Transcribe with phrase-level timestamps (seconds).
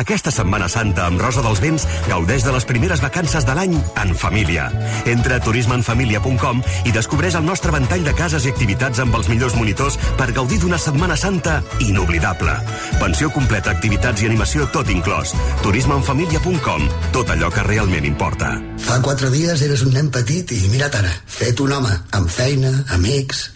[0.00, 4.14] Aquesta Setmana Santa amb Rosa dels Vents gaudeix de les primeres vacances de l'any en
[4.18, 4.66] família.
[5.10, 9.56] Entra a turismeenfamilia.com i descobreix el nostre ventall de cases i activitats amb els millors
[9.58, 12.56] monitors per gaudir d'una Setmana Santa inoblidable.
[13.00, 15.34] Pensió completa, activitats i animació tot inclòs.
[15.62, 16.88] turismeenfamilia.com.
[17.14, 18.54] Tot allò que realment importa.
[18.84, 22.72] Fa quatre dies eres un nen petit i mira't ara, fet un home, amb feina,
[22.92, 23.53] amics,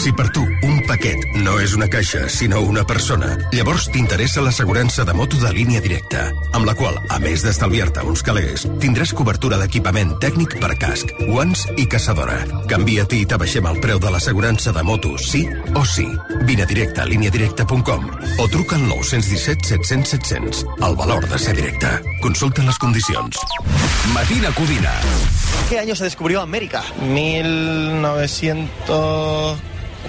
[0.00, 5.04] Si per tu un paquet no és una caixa, sinó una persona, llavors t'interessa l'assegurança
[5.04, 6.22] de moto de línia directa,
[6.56, 11.66] amb la qual, a més d'estalviar-te uns calés, tindràs cobertura d'equipament tècnic per casc, guants
[11.76, 12.38] i caçadora.
[12.70, 15.44] Canvia-t'hi i t'abaixem el preu de l'assegurança de moto, sí
[15.76, 16.06] o sí.
[16.48, 18.08] Vine a directe a líniadirecta.com
[18.40, 20.64] o truca al 917 700 700.
[20.80, 21.92] El valor de ser directe.
[22.22, 23.36] Consulta les condicions.
[24.14, 24.96] Matina Codina.
[25.68, 26.82] ¿Qué año se descubrió América?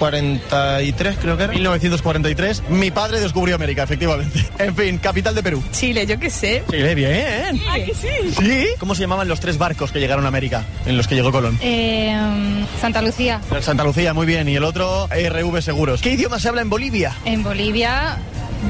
[0.00, 1.52] 1943, creo que era.
[1.52, 2.62] 1943.
[2.70, 4.44] Mi padre descubrió América, efectivamente.
[4.58, 5.62] En fin, capital de Perú.
[5.72, 6.62] Chile, yo qué sé.
[6.70, 7.60] Chile, bien.
[7.68, 8.32] ¿Ah, que sí?
[8.38, 8.66] ¿Sí?
[8.78, 11.58] ¿Cómo se llamaban los tres barcos que llegaron a América, en los que llegó Colón?
[11.60, 12.14] Eh,
[12.80, 13.40] Santa Lucía.
[13.54, 14.48] El Santa Lucía, muy bien.
[14.48, 16.00] Y el otro, RV Seguros.
[16.00, 17.16] ¿Qué idioma se habla en Bolivia?
[17.24, 18.18] En Bolivia,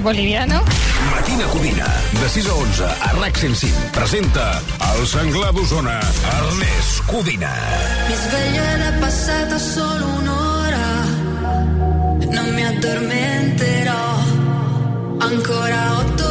[0.03, 0.63] boliviano.
[1.11, 1.87] Matina Codina,
[2.21, 3.77] de 6 a 11, a RAC 105.
[3.93, 4.61] Presenta
[4.99, 7.53] el senglar d'Osona, Ernest Codina.
[8.09, 8.15] Mi
[9.59, 10.42] solo un'ora,
[12.33, 14.19] non mi addormenterò.
[15.19, 16.22] Ancora otto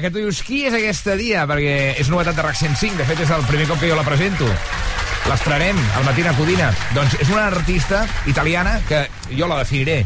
[0.00, 1.46] Que tu dius, qui és aquesta dia?
[1.50, 4.06] Perquè és novetat de RAC 105, de fet és el primer cop que jo la
[4.06, 4.48] presento.
[5.28, 6.70] L'estrarem al Matina Codina.
[6.96, 9.04] Doncs és una artista italiana que
[9.36, 10.02] jo la definiré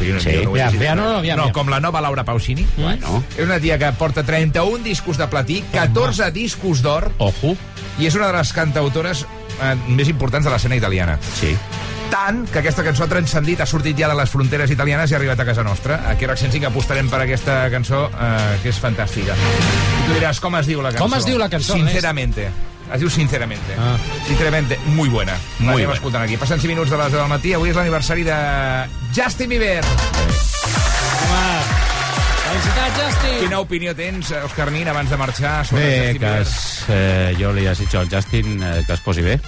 [0.00, 0.80] jo no, Sí, no llegit.
[0.80, 2.66] aviam, no, no, aviam, no, com la nova Laura Pausini.
[2.76, 3.22] Bueno.
[3.36, 7.54] És una tia que porta 31 discos de platí, 14 discos d'or, Ojo.
[7.98, 9.24] i és una de les cantautores
[9.62, 11.18] eh, més importants de l'escena italiana.
[11.38, 11.54] Sí.
[12.14, 15.18] Tant que aquesta cançó ha transcendit, ha sortit ja de les fronteres italianes i ha
[15.18, 15.96] arribat a casa nostra.
[16.12, 19.34] Aquí a RAC 105 apostarem per aquesta cançó, eh, que és fantàstica.
[19.34, 21.08] I tu diràs, com es diu la cançó?
[21.08, 22.46] Com es diu la cançó, Sinceramente.
[22.92, 23.74] Es diu Sinceramente.
[23.80, 23.96] Ah.
[24.28, 25.34] Sinceramente, muy buena.
[25.58, 25.98] Muy L'anem buena.
[25.98, 26.36] escoltant aquí.
[26.36, 27.52] Passen 5 minuts de les 10 del matí.
[27.52, 28.38] Avui és l'aniversari de
[29.16, 29.82] Justin Bieber.
[32.54, 33.38] Felicitats, Justin!
[33.40, 37.50] Quina opinió tens, Òscar Nin, abans de marxar sobre Bé, Justin que es, eh, jo
[37.52, 39.40] li desitjo al Justin eh, que es posi bé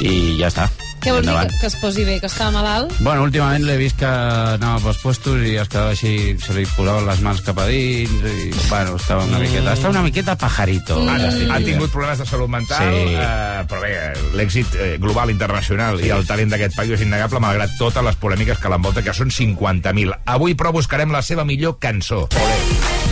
[0.00, 0.66] i ja està.
[1.02, 2.92] Què vol dir que, que es posi bé, que està malalt?
[3.02, 7.08] Bueno, últimament l'he vist que anava pels puestos i es quedava així, se li posaven
[7.08, 9.74] les mans cap a dins i, bueno, estava una miqueta...
[9.74, 11.00] Estava una miqueta pajarito.
[11.02, 13.16] Ha, Justin ha tingut problemes de salut mental, Sí.
[13.18, 13.92] eh, però bé,
[14.38, 18.62] l'èxit eh, global, internacional i el talent d'aquest paio és innegable, malgrat totes les polèmiques
[18.62, 20.20] que l'envolta, que són 50.000.
[20.36, 22.28] Avui, però, buscarem la seva millor cançó.
[22.38, 23.11] Olé.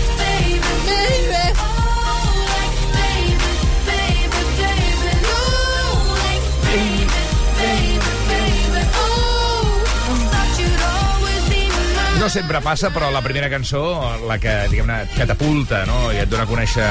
[12.30, 13.80] Sempre passa, però la primera cançó,
[14.28, 16.86] la que, diguem-ne, catapulta, no?, i et dona a conèixer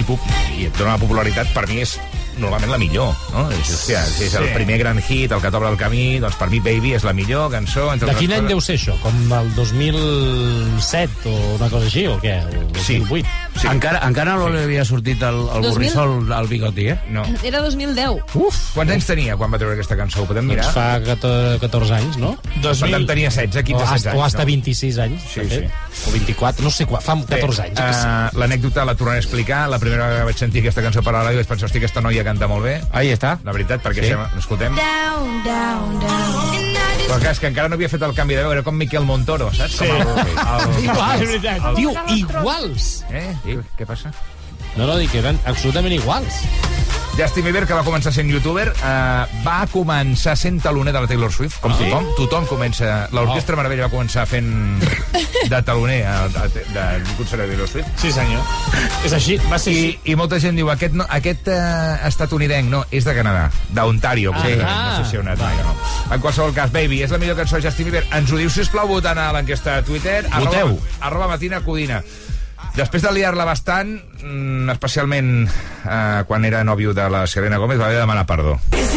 [0.00, 0.20] i, pop,
[0.58, 1.98] i et dona la popularitat, per mi és
[2.38, 3.48] normalment la millor, no?
[3.50, 4.52] És, hòstia, si és el Sí.
[4.54, 7.50] primer gran hit, el que t'obre el camí, doncs per mi Baby és la millor
[7.50, 7.92] cançó.
[7.92, 8.48] Entre De quin any coses.
[8.48, 8.94] deu ser això?
[9.02, 12.36] Com el 2007 o una cosa així, o què?
[12.46, 12.84] O 2008?
[12.86, 13.02] Sí.
[13.66, 15.72] Encara, encara no li havia sortit el, el 2000?
[15.74, 16.98] borrissol al bigoti, eh?
[17.10, 17.24] No.
[17.42, 18.22] Era 2010.
[18.38, 18.58] Uf!
[18.76, 20.22] Quants anys tenia quan va treure aquesta cançó?
[20.22, 20.64] Ho podem mirar?
[20.68, 22.34] Doncs fa 14, 14 anys, no?
[22.62, 24.20] Per tant, tenia 16, 15, o, 16 hasta, anys.
[24.20, 24.46] o hasta no?
[24.52, 25.22] 26 anys.
[25.34, 25.62] Sí, sí.
[26.06, 27.78] O 24, no sé quan, fa 14 anys.
[27.80, 28.06] jo què sé.
[28.06, 29.64] Uh, L'anècdota la tornaré a explicar.
[29.68, 31.82] La primera vegada que vaig sentir aquesta cançó per a la ràdio vaig pensar, hosti,
[31.82, 32.78] aquesta noia canta molt bé.
[32.92, 33.38] Ahí està.
[33.44, 34.14] La veritat, perquè Sí.
[34.14, 34.38] sí.
[34.38, 34.74] escoltem.
[34.78, 36.64] Down, down, down.
[37.08, 39.06] Però clar, és que encara no havia fet el canvi de veu, era com Miquel
[39.08, 39.78] Montoro, saps?
[39.78, 39.86] Sí.
[39.88, 41.62] Com el, el, Iguals, és veritat.
[41.70, 42.88] el- Tio, iguals.
[43.08, 43.30] Eh?
[43.48, 44.12] Què, què passa?
[44.76, 46.42] No, no, dic que eren absolutament iguals.
[47.18, 51.32] Justin Bieber, que va començar sent youtuber, eh, va començar sent taloner de la Taylor
[51.34, 51.78] Swift, com Ah.
[51.80, 52.04] tothom.
[52.14, 53.08] Tothom comença...
[53.10, 54.46] L'Orquestra Meravella va començar fent
[55.50, 56.84] de taloner a, a, de, de
[57.16, 57.88] concert de Taylor Swift.
[57.98, 58.44] Sí, senyor.
[59.08, 62.84] És així, va ser I, I molta gent diu, aquest, no, aquest uh, estatunidenc, no,
[62.94, 64.38] és de Canadà, d'Ontario, Ah.
[64.38, 64.86] concretament.
[64.86, 65.74] no sé si heu anat mai o no.
[66.14, 68.06] En qualsevol cas, Baby, és la millor cançó de Justin Bieber.
[68.14, 70.20] Ens ho diu, sisplau, votant a l'enquesta de Twitter.
[70.38, 70.68] Voteu.
[70.76, 72.02] Arroba, arroba Matina Codina.
[72.78, 73.88] Després de liar-la bastant,
[74.22, 78.60] mm, especialment eh, quan era nòvio de la Selena Gomez, va haver de demanar perdó.
[78.72, 78.88] Ai.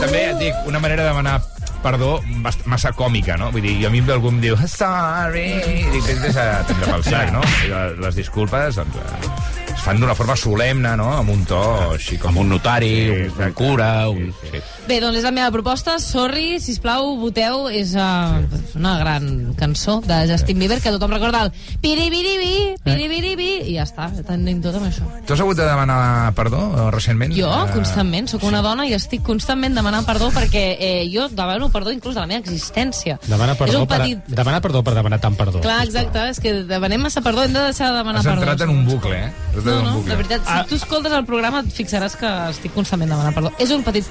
[0.00, 1.38] També et dic, una manera de demanar
[1.82, 2.18] perdó
[2.66, 3.52] massa còmica, no?
[3.54, 7.06] Vull dir, jo a mi algú em diu sorry, i dic, tens a prendre pel
[7.06, 7.42] sac, no?
[7.66, 9.30] I les disculpes, doncs, eh,
[9.74, 11.12] es fan d'una forma solemne, no?
[11.20, 11.62] Amb un to
[11.94, 12.34] així com...
[12.34, 13.92] Amb un notari, Sí, un, un cura...
[14.10, 14.34] Un...
[14.42, 14.62] Sí.
[14.88, 15.98] Bé, doncs és la meva proposta.
[16.00, 17.66] Sorry, sisplau, voteu.
[17.68, 18.38] És uh,
[18.78, 19.26] una gran
[19.58, 21.50] cançó de Justin Bieber que tothom recorda el
[21.82, 24.06] piribiribi, piribiribi, i ja està.
[24.24, 25.04] Tenim tot amb això.
[25.28, 27.34] Tu has hagut de demanar perdó eh, recentment?
[27.36, 31.68] Jo, Eh, constantment, sóc una dona i estic constantment demanant perdó perquè eh, jo demano
[31.74, 33.18] perdó inclús de la meva existència.
[33.28, 34.24] Demana és perdó, un petit...
[34.24, 35.60] per, demana perdó per demanar tant perdó.
[35.64, 38.46] Clar, exacte, és que demanem massa perdó, hem de deixar de demanar Has perdó.
[38.46, 39.32] entrat en un bucle, eh?
[39.52, 40.10] Has No, no, bucle.
[40.14, 40.64] de veritat, si Ah.
[40.68, 43.52] tu escoltes el programa et fixaràs que estic constantment demanant perdó.
[43.58, 44.06] És un petit,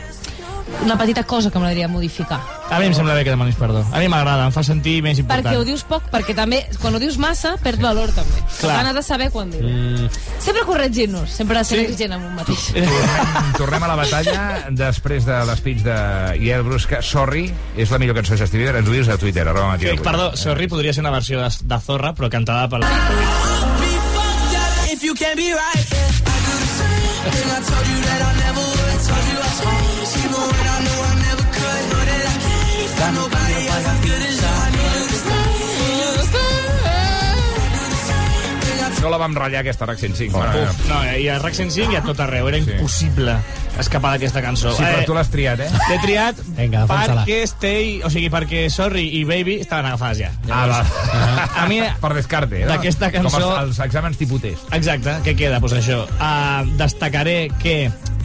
[0.84, 2.40] una petita cosa que m'agradaria modificar.
[2.70, 3.86] A mi em sembla bé que demanis perdó.
[3.94, 5.46] A mi m'agrada, em fa sentir més important.
[5.46, 8.42] Perquè ho dius poc, perquè també, quan ho dius massa, perd valor també.
[8.60, 8.82] Clar.
[8.88, 9.68] Has de saber quan dir-ho.
[9.68, 10.10] Mm.
[10.44, 11.86] Sempre corregint-nos, sempre sent Sí.
[11.88, 12.68] exigent amb un mateix.
[12.74, 15.98] Tornem, tornem a la batalla després de l'espeig de
[16.44, 17.02] Yael Brusca.
[17.02, 17.48] Sorry,
[17.78, 18.76] és la millor cançó de Justin Bieber.
[18.82, 21.50] Ens ho dius a Twitter, arroba Matina Sí, perdó, Sorry podria ser una versió de,
[21.64, 22.82] de Zorra, però cantada per...
[24.92, 27.50] If you can't be right, yeah, I do the same thing.
[27.52, 29.00] I told you that I never would.
[29.08, 29.97] Told you I changed, even
[33.12, 34.38] nobody else as good as.
[39.02, 40.34] No la vam ratllar, aquesta RAC 105.
[40.36, 42.48] Bueno, Uf, no, i a RAC 105 i a tot arreu.
[42.50, 43.36] Era impossible
[43.80, 44.74] escapar d'aquesta cançó.
[44.76, 45.68] Sí, però tu l'has triat, eh?
[45.88, 47.22] L'he triat Vinga, defensa-la.
[47.24, 50.32] perquè Stay, o sigui, perquè Sorry i Baby estaven agafades ja.
[50.50, 50.82] Ah, va.
[51.64, 52.72] A mi, Per descarte, no?
[52.74, 54.68] D'aquesta cançó- Com els, els exàmens tipus test.
[54.76, 55.62] Exacte, què queda?
[55.64, 56.02] Doncs això.
[56.18, 57.78] Uh, destacaré que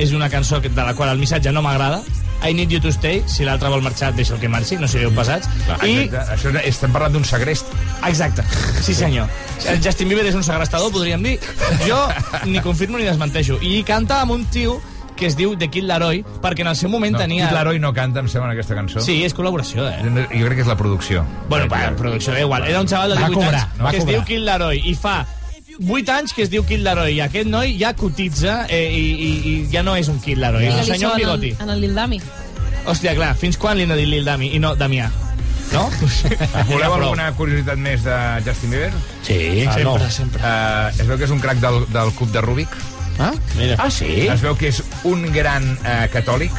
[0.03, 2.01] és una cançó de la qual el missatge no m'agrada,
[2.45, 5.13] I need you to stay, si l'altre vol marxar, deixa el que marxi, no sigueu
[5.15, 5.49] pesats.
[5.87, 6.09] I...
[6.11, 7.67] Això és- estem parlant d'un segrest.
[8.09, 8.43] Exacte,
[8.83, 9.29] sí senyor.
[9.71, 11.37] El Justin Bieber és un segrestador, podríem dir.
[11.87, 12.01] Jo
[12.51, 13.59] ni confirmo ni desmenteixo.
[13.63, 14.81] I canta amb un tio
[15.15, 17.47] que es diu The Kid Laroi, perquè en el seu moment No, tenia...
[17.47, 19.03] Kid Laroi no canta, em sembla, en aquesta cançó.
[19.05, 20.01] Sí, és col·laboració, eh?
[20.33, 21.23] Jo crec que és la producció.
[21.53, 22.65] Bueno, la producció, da igual.
[22.67, 25.21] Era un xaval de Va 18 cobrar, anys que es diu Kid Laroi i fa
[25.81, 29.55] 8 anys que es diu Kid Laroi aquest noi ja cotitza eh, i, i, i
[29.73, 31.63] ja no és un Kid Laroi, és un Digue-li senyor amb en el- bigoti.
[31.65, 32.21] En el Lil Dami.
[32.87, 35.09] Hòstia, clar, fins quan li han de dir Lil Dami i no Damià?
[35.73, 35.87] No?
[36.69, 38.91] Voleu alguna curiositat més de Justin Bieber?
[39.25, 40.11] Sí, Ah, sempre, no.
[40.11, 40.43] sempre.
[40.43, 42.75] Uh, es veu que és un crac del, del cub de Rubik.
[43.19, 43.77] Ah, mira.
[43.81, 44.27] Ah, sí?
[44.29, 46.53] Es veu que és un gran uh, catòlic,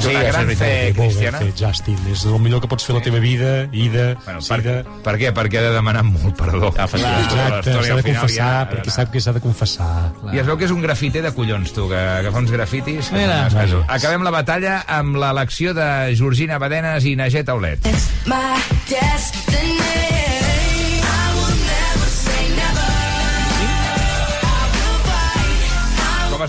[0.00, 1.38] Sí, d'una és gran fe cristiana.
[1.38, 1.98] fet, Justin.
[2.12, 4.82] És el millor que pots fer a la teva vida, ida, Bueno, sida...
[4.84, 5.32] per, per què?
[5.36, 6.72] Perquè ha de demanar molt perdó.
[6.76, 9.90] Ja, Exacte, s'ha de confessar, perquè sap que s'ha de confessar.
[10.32, 13.08] I es veu que és un grafiter de collons, tu, que, que fa uns grafitis.
[13.10, 13.46] que Mira.
[13.48, 13.84] escassos.
[13.88, 17.86] Acabem la batalla amb l'elecció de Georgina Badenes i Naget Aulet.
[18.26, 20.03] My destiny.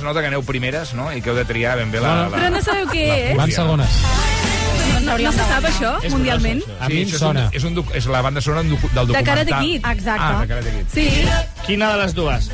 [0.06, 1.10] Nota que aneu primeres, no?
[1.12, 2.16] I que heu de triar ben bé la...
[2.26, 2.38] la...
[2.38, 3.38] Però no sabeu què és?
[3.40, 4.00] Van segones.
[5.06, 6.64] No, no se sap això, mundialment?
[6.66, 9.26] Sí, això És, un, és, un, és la banda sonora del De documental.
[9.28, 9.86] Karate Kid.
[9.92, 10.30] Exacte.
[10.32, 10.88] Ah, de Karate Kid.
[10.96, 11.06] Sí.
[11.68, 12.50] Quina de les dues?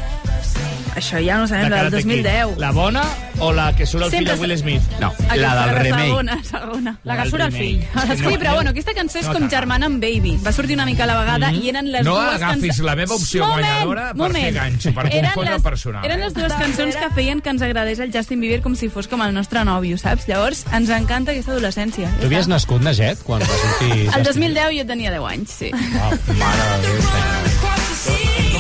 [0.96, 2.24] Això ja no sabem, la del Karate Kid.
[2.26, 2.58] 2010.
[2.60, 3.04] La bona
[3.40, 4.82] o la que surt el fill Sempre de Will Smith?
[5.00, 6.94] No, Aquesta, la segona, segona.
[7.04, 7.80] La que surt el fill.
[8.22, 10.36] Sí, però bueno, aquesta cançó és No, com germana amb Baby.
[10.46, 11.62] Va sortir una mica a la vegada Mhm.
[11.64, 12.80] i eren les no dues agafis cançons...
[12.86, 14.44] la meva opció Moment, guanyadora per moment.
[14.46, 16.06] fer ganxo, per Eren confondre les- el personal.
[16.06, 16.24] Eren eh?
[16.26, 19.22] les dues cançons que feien que ens agradés el Justin Bieber com si fos com
[19.24, 20.28] el nostre nòvio, saps?
[20.28, 22.10] Llavors, ens encanta aquesta adolescència.
[22.20, 24.10] Tu havies nascut, Naget, quan va sortir...
[24.16, 25.72] El 2010 jo tenia 10 anys, sí.
[25.72, 27.81] Mare de Déu.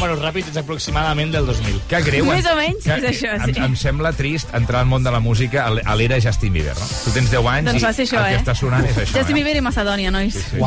[0.01, 1.75] Números ràpids és aproximadament del 2000.
[1.86, 2.25] Que greu.
[2.25, 3.51] Més o menys, que, és això, sí.
[3.53, 6.88] Em, em sembla trist entrar al món de la música a l'era Justin Bieber, no?
[7.03, 8.39] Tu tens 10 anys Doncs i això, el que eh?
[8.39, 9.20] està sonant és això.
[9.20, 9.43] Justin eh?
[9.43, 10.39] Bieber i Macedònia, nois.
[10.41, 10.58] Sí.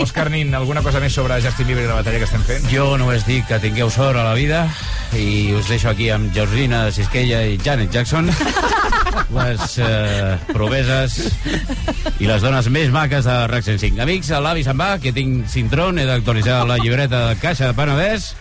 [0.00, 2.64] Òscar Nin, alguna cosa més sobre Justin Bieber i la batalla que estem fent?
[2.72, 4.64] Jo només dic que tingueu sort a la vida
[5.12, 8.32] i us deixo aquí amb Georgina Sisquella i Janet Jackson
[9.34, 11.18] les eh, proveses
[12.22, 14.00] i les dones més maques de RAC 105.
[14.04, 18.32] Amics, l'avi se'n va, que tinc cintrón, he d'actualitzar la llibreta de caixa de Penedès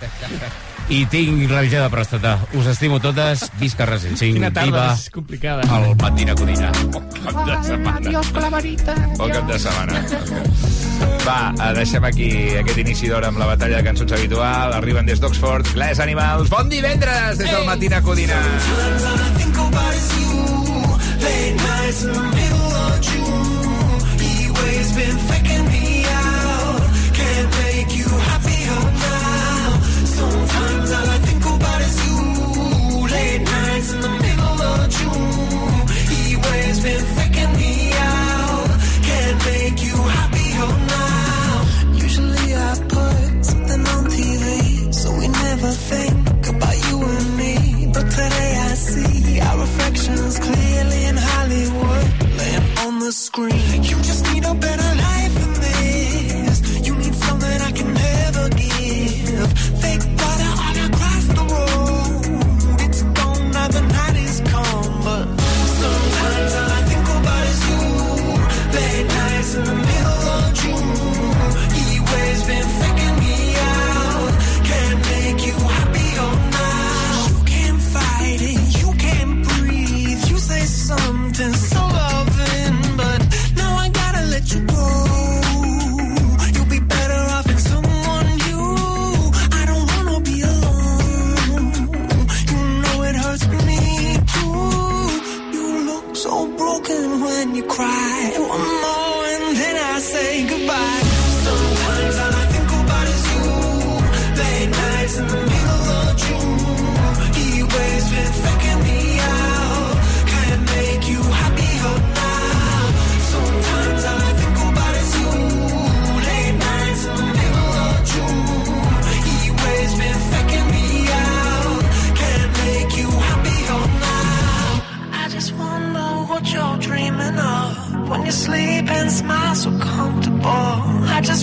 [0.90, 2.34] i tinc revisió de pròstata.
[2.60, 5.64] Us estimo totes, visca RAC 105, Quina tarda viva més complicada.
[5.64, 6.72] el Matina Codina.
[6.72, 7.98] Cap de setmana.
[8.10, 8.96] Adiós con la varita.
[9.18, 10.04] Bon cap de setmana.
[11.24, 12.30] Va, eh, deixem aquí
[12.60, 14.74] aquest inici d'hora amb la batalla de cançons habitual.
[14.74, 16.50] Arriben des d'Oxford, Glass Animals.
[16.50, 18.42] Bon divendres des del Matina Codina.
[21.94, 22.13] think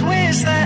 [0.02, 0.59] wish that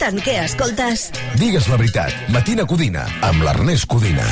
[0.00, 2.14] pregunten què escoltes, Digues la veritat.
[2.32, 4.24] Matina Codina, amb l'Ernest Codina.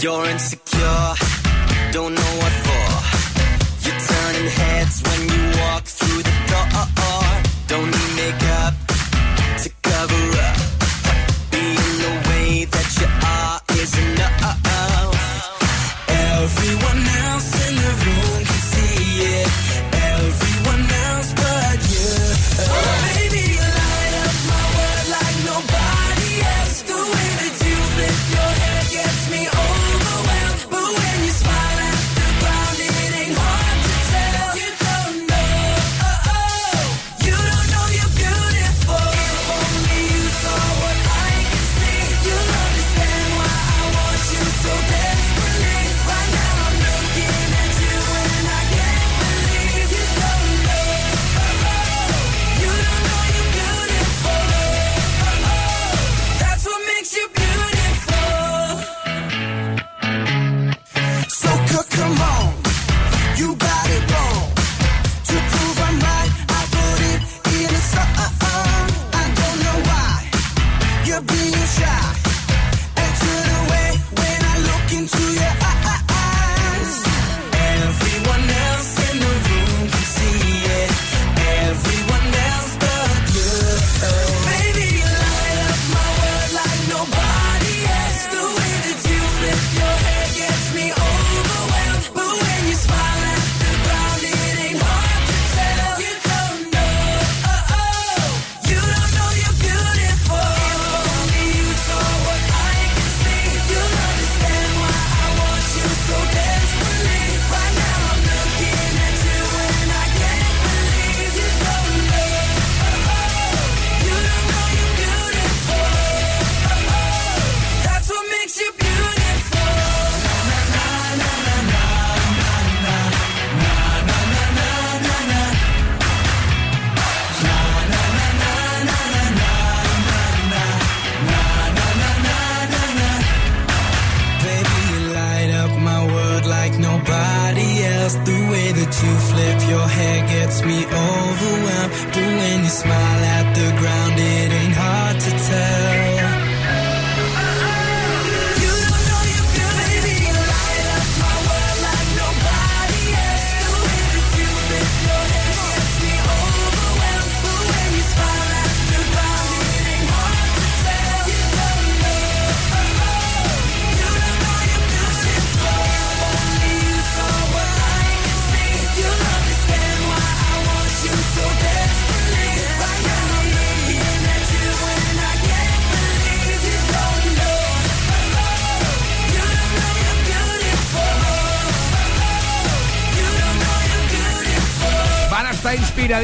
[0.00, 1.14] You're insecure,
[1.92, 2.88] don't know what for.
[3.84, 5.15] You're turning heads when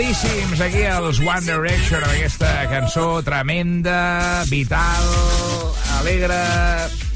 [0.03, 5.05] inspiradíssims aquí els One Direction amb aquesta cançó tremenda, vital,
[6.01, 6.39] alegre,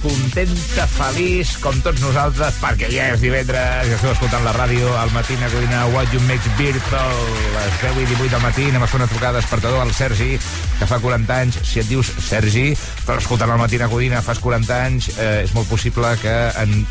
[0.02, 5.10] contenta, feliç, com tots nosaltres, perquè ja és divendres i esteu escoltant la ràdio al
[5.14, 7.18] matí a Codina What You Makes Virtual,
[7.56, 10.36] les 10 i 18 del matí, anem a fer una trucada despertador al Sergi,
[10.78, 12.68] que fa 40 anys, si et dius Sergi,
[13.06, 16.84] però escoltant el matí a Codina fas 40 anys, eh, és molt possible que en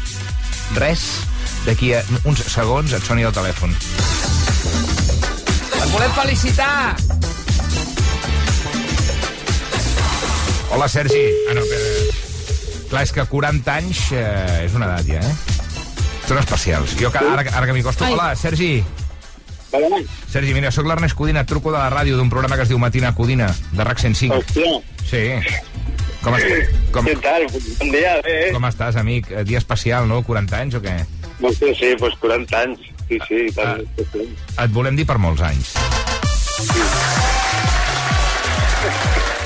[0.82, 1.08] res,
[1.66, 3.72] d'aquí a uns segons et soni el telèfon.
[5.86, 6.96] Et volem felicitar!
[10.74, 11.22] Hola, Sergi.
[11.50, 11.90] Ah, no, però...
[12.90, 15.34] Clar, és que 40 anys eh, és una edat ja, eh?
[16.26, 16.96] Són especials.
[17.00, 18.06] Jo, que, ara, ara que m'hi costo...
[18.08, 18.14] Ai.
[18.16, 18.72] Hola, Sergi.
[20.32, 22.80] Sergi, mira, sóc l'Ernest Codina, et truco de la ràdio d'un programa que es diu
[22.80, 24.38] Matina Codina, de RAC 105.
[24.40, 24.74] Hòstia.
[25.06, 25.24] Sí.
[26.24, 27.46] Com, est com, Què tal?
[27.52, 28.38] Bon dia, bé.
[28.56, 29.28] com estàs, amic?
[29.30, 30.22] Eh, Dia especial, no?
[30.26, 30.96] 40 anys o què?
[31.44, 32.88] No sé, sí, doncs 40 anys.
[33.08, 33.84] Sí, sí, tant.
[34.58, 35.76] Et volem dir per molts anys.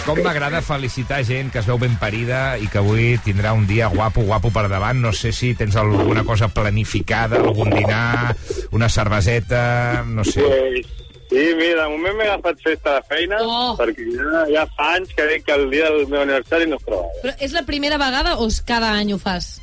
[0.07, 3.91] Com m'agrada felicitar gent que es veu ben parida i que avui tindrà un dia
[3.93, 4.97] guapo, guapo per davant.
[5.03, 8.33] No sé si tens alguna cosa planificada, algun dinar,
[8.71, 10.41] una cerveseta, no sé.
[10.41, 10.87] Pues,
[11.29, 13.75] sí, mira, de moment m'he agafat festa de feina, Oh.
[13.77, 16.85] perquè ja, ja fa anys que dic que el dia del meu aniversari no es
[16.87, 17.05] troba.
[17.21, 19.59] Però és la primera vegada o cada any ho fas?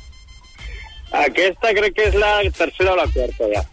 [1.11, 3.65] Aquesta crec que és la tercera o la quarta, ja.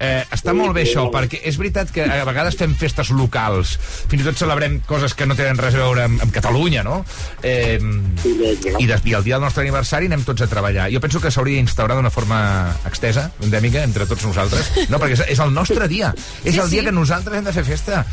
[0.00, 3.74] Eh, està molt bé això, perquè és veritat que a vegades fem festes locals,
[4.08, 7.02] fins i tot celebrem coses que no tenen res a veure amb, amb Catalunya, no?
[7.44, 7.76] Eh,
[8.24, 10.88] i, des, I el dia del nostre aniversari anem tots a treballar.
[10.94, 12.40] Jo penso que s'hauria d'instaurar d'una forma
[12.88, 14.72] extesa, endèmica, entre tots nosaltres.
[14.88, 16.14] No, perquè és, és el nostre dia.
[16.44, 16.86] És Sí, el dia sí.
[16.88, 18.04] que nosaltres hem de fer festa.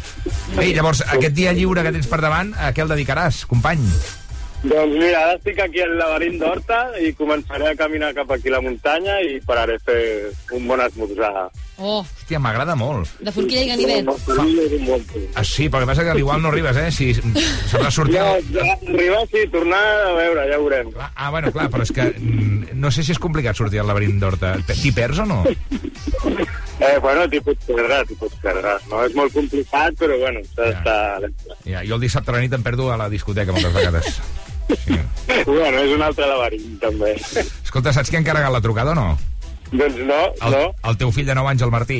[0.57, 3.87] Bé, llavors, aquest dia lliure que tens per davant, a què el dedicaràs, company?
[4.63, 8.55] Doncs mira, ara estic aquí al laberint d'Horta i començaré a caminar cap aquí a
[8.55, 10.01] la muntanya i pararé a fer
[10.57, 11.47] un bon esmorzar.
[11.77, 13.11] Oh, Hòstia, m'agrada molt.
[13.21, 14.09] de forquilla i ganivet.
[15.37, 16.89] Ah, sí, però el que passa que al igual no arribes, eh?
[16.91, 18.17] Si sabràs sortir...
[18.17, 20.89] Ja, ja, arribar, sí, tornar a veure, ja ho veurem.
[21.13, 24.17] Ah, bueno, clar, però és que mm, no sé si és complicat sortir al laberint
[24.19, 24.57] d'Horta.
[24.73, 25.43] T'hi perds o no?
[26.79, 28.75] Eh, bueno, t'hi pots perdre, t'hi pots perdre.
[28.91, 31.55] No és molt complicat, però bueno, s'ha d'estar alerta.
[31.65, 34.19] Ja, jo el dissabte a la nit em perdo a la discoteca moltes vegades.
[35.47, 37.13] Bueno, és un altre laberint, també.
[37.39, 39.05] Escolta, saps qui ha encarregat la trucada o no?
[39.71, 40.63] doncs no, El, no.
[40.89, 41.99] el teu fill de 9 anys, el Martí.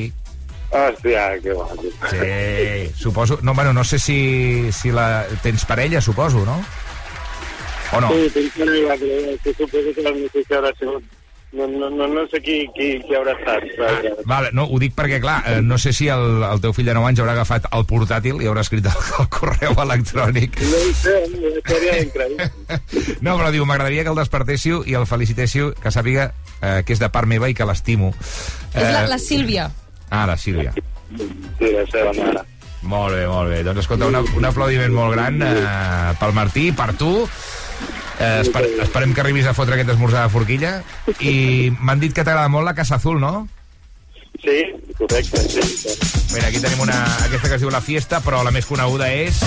[0.72, 1.92] Hòstia, que guapo.
[2.12, 3.40] Sí, suposo...
[3.42, 5.26] No, bueno, no sé si, si la...
[5.44, 6.58] tens parella, suposo, no?
[7.96, 8.12] O no?
[8.12, 11.04] Sí, tinc parella, però suposo que la notícia haurà sigut...
[11.56, 13.64] No, no, no, no sé qui, qui, qui haurà estat.
[13.80, 16.90] Ah, Vale, no, ho dic perquè, clar, eh, no sé si el, el teu fill
[16.90, 20.60] de 9 anys haurà agafat el portàtil i haurà escrit el, el correu electrònic.
[20.60, 22.50] No ho sé, no, seria increïble.
[23.24, 26.28] No, però diu, m'agradaria que el despertéssiu i el felicitéssiu, que sàpiga
[26.62, 28.12] eh, que és de part meva i que l'estimo.
[28.74, 29.70] És la, la Sílvia.
[30.10, 30.76] Ah, la Sílvia.
[30.76, 32.44] Sí, la seva mare.
[32.88, 33.64] Molt bé, molt bé.
[33.66, 37.12] Doncs escolta, una, un aplaudiment molt gran eh, pel Martí, per tu.
[38.20, 40.74] Eh, esper, esperem que arribis a fotre aquest esmorzar de forquilla.
[41.22, 43.48] I m'han dit que t'agrada molt la Casa Azul, no?
[44.42, 44.64] Sí,
[44.98, 45.94] correcte, sí.
[46.34, 49.42] Mira, aquí tenim una, aquesta que es diu La Fiesta, però la més coneguda és...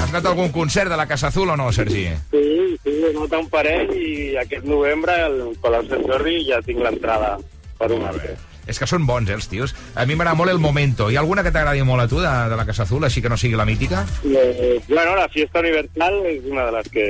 [0.00, 2.08] Has anat a algun concert de la Casa Azul o no, Sergi?
[2.32, 2.44] Sí,
[2.82, 7.36] sí, he anat un parell i aquest novembre al Palau Sant Jordi ja tinc l'entrada
[7.78, 8.34] per un altre.
[8.70, 9.74] És que són bons, eh, els tios.
[9.98, 11.10] A mi m'agrada molt el Momento.
[11.10, 13.28] Hi ha alguna que t'agradi molt a tu, de, de la Casa Azul, així que
[13.32, 14.04] no sigui la mítica?
[14.24, 17.06] Eh, bueno, la fiesta universal és una de les que...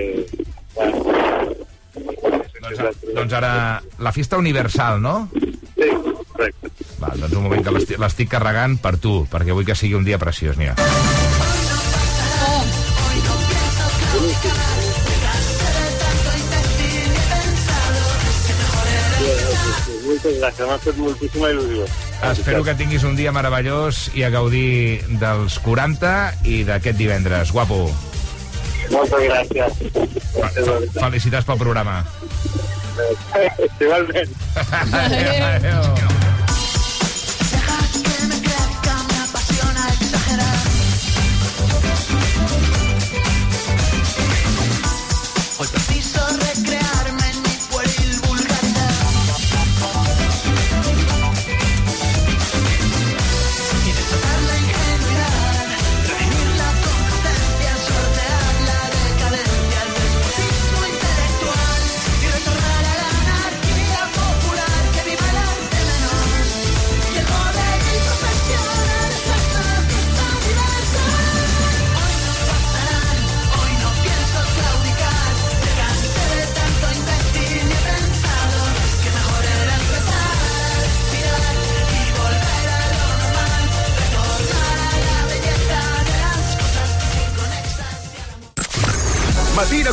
[0.75, 1.57] Bueno,
[2.61, 3.51] Doncs, doncs ara,
[3.99, 5.29] la Fiesta Universal, no?
[5.33, 5.89] Sí,
[6.31, 6.69] correcte.
[7.01, 10.05] Val, doncs un moment que l'esti- l'estic carregant per tu, perquè vull que sigui un
[10.07, 10.77] dia preciós, mira.
[20.21, 21.85] Moltes gràcies, m'ha fet moltíssima il·lusió.
[22.29, 26.11] Espero que tinguis un dia meravellós i a gaudir dels 40
[26.45, 27.49] i d'aquest divendres.
[27.57, 27.89] Guapo.
[28.93, 29.73] Moltes gràcies.
[30.99, 32.03] Felicitats pel programa.
[33.81, 34.37] Igualment.
[34.93, 35.89] Adéu, adéu.
[45.61, 46.21] Hoy preciso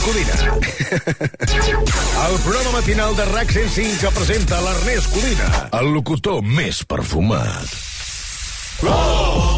[0.07, 0.33] Codina.
[2.29, 5.49] El programa matinal de RAC 105 que presenta l'Ernest Codina,
[5.81, 7.75] el locutor més perfumat.
[8.79, 9.56] ¿Que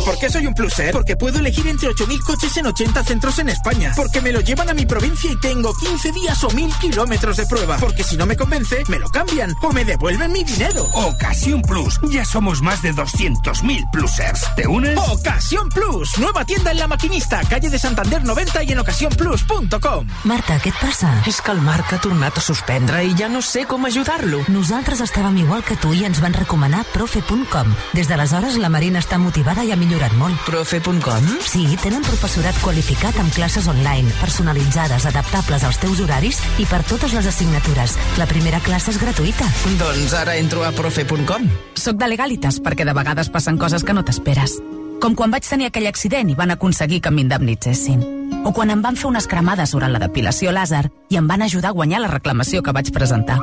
[0.00, 0.92] por qué soy un pluser?
[0.92, 3.92] Porque puedo elegir entre 8.000 coches en 80 centros en España.
[3.96, 7.46] Porque me lo llevan a mi provincia y tengo 15 días o 1.000 kilómetros de
[7.46, 7.76] prueba.
[7.78, 10.84] Porque si no me convence, me lo cambian o me devuelven mi dinero.
[10.94, 11.98] Ocasión Plus.
[12.10, 14.54] Ya somos más de 200.000 plusers.
[14.56, 14.98] ¿Te unes?
[14.98, 16.18] Ocasión Plus.
[16.18, 20.06] Nueva tienda en La Maquinista, calle de Santander 90 y en ocasiónplus.com.
[20.24, 21.10] Marta, què et passa?
[21.28, 24.42] És que el Marc ha tornat a suspendre i ja no sé com ajudar-lo.
[24.48, 27.74] Nosaltres estàvem igual que tu i ens van recomanar profe.com.
[27.94, 30.36] Des d'aleshores la Marina està motivada i ha millorat molt.
[30.48, 31.26] Profe.com?
[31.44, 37.14] Sí, tenen professorat qualificat amb classes online, personalitzades, adaptables als teus horaris i per totes
[37.16, 37.98] les assignatures.
[38.20, 39.48] La primera classe és gratuïta.
[39.80, 41.48] Doncs ara entro a profe.com.
[41.76, 44.58] Soc de Legalitas perquè de vegades passen coses que no t'esperes.
[45.02, 48.04] Com quan vaig tenir aquell accident i van aconseguir que m'indemnitzessin.
[48.44, 51.72] O quan em van fer unes cremades durant la depilació làser i em van ajudar
[51.72, 53.40] a guanyar la reclamació que vaig presentar.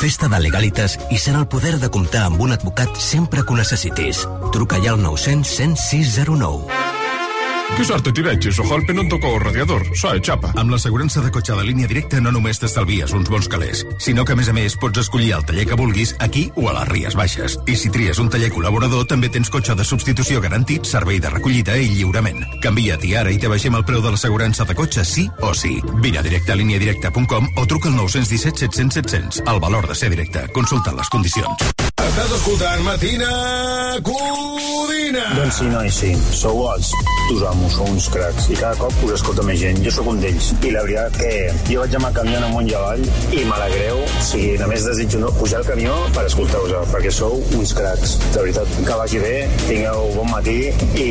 [0.00, 3.58] Festa de Legalitas i sent el poder de comptar amb un advocat sempre que ho
[3.58, 4.22] necessitis.
[4.48, 6.99] Truca ja al 900 106 09.
[7.76, 10.50] Que sorte ti veig, Sojalpe non tocou o radiador, só é chapa.
[10.60, 14.34] Amb l'assegurança de cotxe de línia directa no només t'estalvies uns bons calés, sinó que
[14.34, 17.16] a més a més pots escollir el taller que vulguis aquí o a les Ries
[17.16, 17.56] Baixes.
[17.64, 21.78] I si tries un taller col·laborador també tens cotxe de substitució garantit, servei de recollida
[21.80, 22.44] i lliurament.
[22.60, 25.78] Canvia't i ara i te baixem el preu de l'assegurança de cotxe sí o sí.
[26.04, 29.44] Vine a directe a líniadirecta.com o truca al 917 700 700.
[29.48, 30.48] El valor de ser directe.
[30.52, 31.79] Consulta les condicions.
[32.20, 33.28] Estàs escoltant Matina
[34.04, 35.22] Codina.
[35.38, 36.10] Doncs sí, nois, sí.
[36.36, 36.90] Sou els
[37.30, 38.50] tus amos, sou uns cracs.
[38.52, 39.80] I cada cop us escolta més gent.
[39.80, 40.50] Jo sóc un d'ells.
[40.60, 41.30] I la veritat que
[41.70, 44.02] jo vaig amb el camió amunt i avall i m'alegreu.
[44.04, 48.18] O sigui, només desitjo no pujar al camió per escoltar-vos, perquè sou uns cracs.
[48.34, 50.58] De veritat, que vagi bé, tingueu bon matí
[51.00, 51.08] i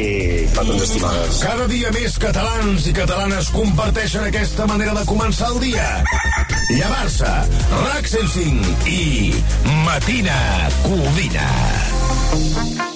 [0.60, 1.42] petons estimades.
[1.48, 5.90] Cada dia més catalans i catalanes comparteixen aquesta manera de començar el dia.
[6.70, 7.34] Llevar-se,
[7.88, 9.34] RAC 105 i
[9.88, 10.38] Matina
[10.84, 10.99] Codina.
[11.00, 12.89] You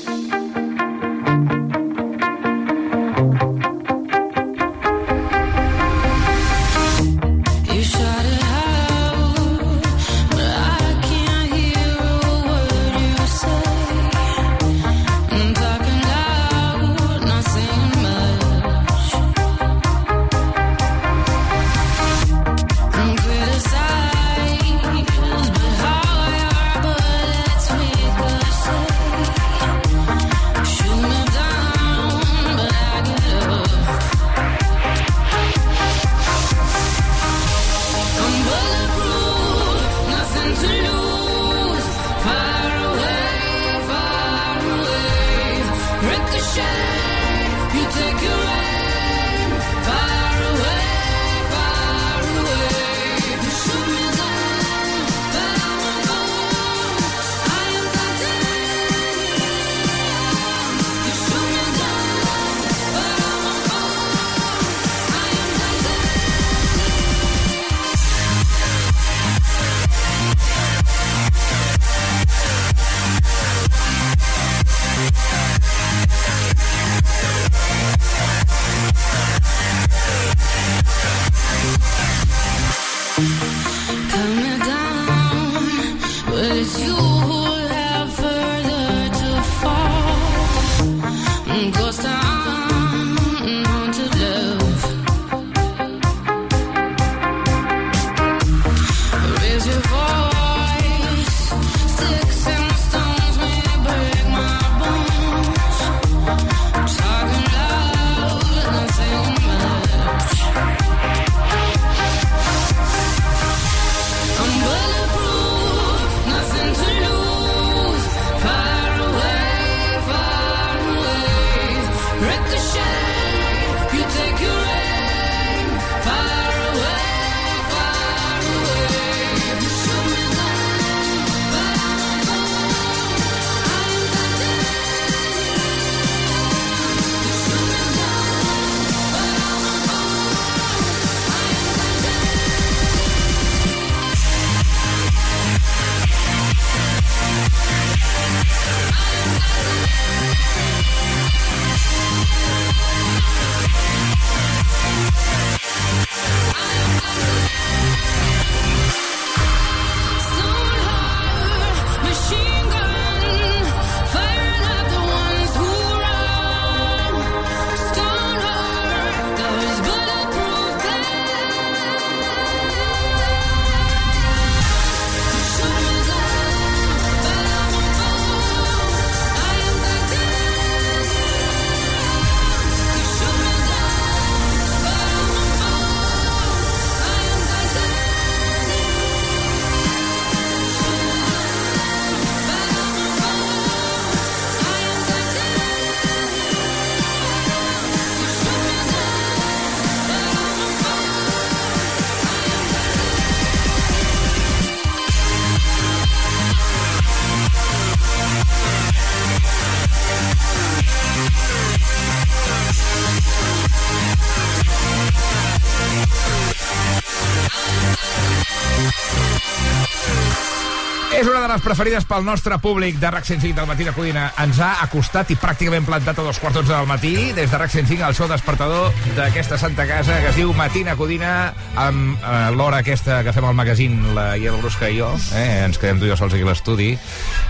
[221.64, 224.26] preferides pel nostre públic de RAC 105 del matí de Codina.
[224.44, 228.04] Ens ha acostat i pràcticament plantat a dos quarts del matí des de RAC 105
[228.04, 233.22] al show despertador d'aquesta santa casa que es diu Matina Codina amb eh, l'hora aquesta
[233.24, 235.14] que fem al magazín la Iel Brusca i jo.
[235.40, 235.64] Eh?
[235.64, 236.92] Ens quedem tu i jo sols aquí a l'estudi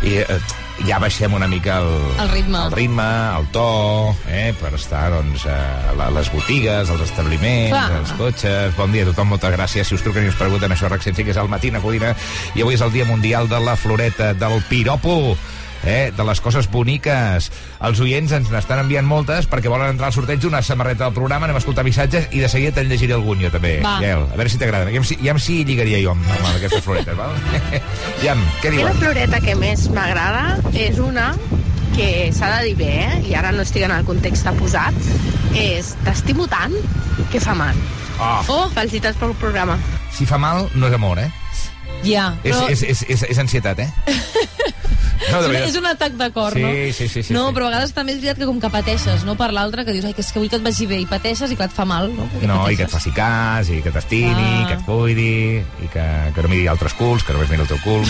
[0.05, 0.39] i eh,
[0.87, 2.57] ja baixem una mica el, El ritme.
[2.65, 3.03] el, ritme,
[3.37, 7.91] el to, eh, per estar doncs, a la- les botigues, els establiments, Clar.
[8.01, 8.75] els cotxes...
[8.75, 9.85] Bon dia a tothom, moltes gràcies.
[9.87, 12.15] Si us truquen i us pregunten això, RAC 105 és el matí a Codina,
[12.55, 15.37] i avui és el Dia Mundial de la Floreta, del piropo,
[15.85, 17.49] eh, de les coses boniques.
[17.83, 21.47] Els oients ens n'estan enviant moltes perquè volen entrar al sorteig d'una samarreta del programa,
[21.47, 23.77] anem a escoltar missatges i de seguida te'n llegiré algun jo també.
[23.83, 23.97] Va.
[24.03, 24.91] Gael, a veure si t'agraden.
[24.91, 27.35] Aviam si, aviam si lligaria jo amb, amb aquestes floretes, val?
[28.17, 29.03] Aviam, què mi la diuen?
[29.03, 31.31] floreta que més m'agrada és una
[31.93, 33.19] que s'ha de dir bé, eh?
[33.29, 34.95] i ara no estic en el context posat,
[35.53, 36.73] és t'estimo tant
[37.31, 37.77] que fa mal.
[38.17, 38.39] Oh.
[38.47, 38.65] oh.
[38.73, 39.77] Felicitats pel programa.
[40.13, 41.29] Si fa mal, no és amor, eh?
[42.03, 42.67] Ja, És, però...
[42.73, 43.89] és, és, és, és ansietat, eh?
[45.23, 45.67] És, un, veritat.
[45.69, 46.69] és un atac de cor, Sí, no?
[46.93, 47.55] sí, sí, sí, no, sí.
[47.55, 49.35] però a vegades també és veritat que com que pateixes, no?
[49.39, 51.51] Per l'altre, que dius, ai, que és que vull que et vagi bé, i pateixes
[51.51, 52.27] i clar, et fa mal, no?
[52.33, 52.87] Perquè No, i que pateixes.
[52.87, 54.67] et faci cas, i que t'estimi, Ah.
[54.67, 56.05] que et cuidi, i que,
[56.35, 58.03] que no miri altres culs, que només miri el teu cul.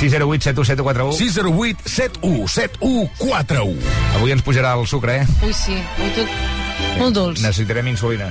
[0.00, 3.76] 608 7171 608 71 7141
[4.16, 5.26] Avui ens pujarà el sucre, eh?
[5.44, 6.26] Ui, sí, ui, tot...
[6.96, 7.42] Molt dolç.
[7.44, 8.30] Necessitarem insulina.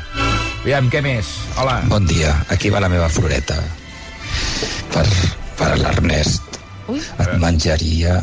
[0.64, 1.30] Aviam, què més?
[1.62, 1.78] Hola.
[1.88, 3.60] Bon dia, aquí va la meva floreta.
[4.92, 5.06] Per,
[5.60, 6.49] per l'Ernest.
[6.90, 7.02] Ui.
[7.24, 8.20] Et menjaria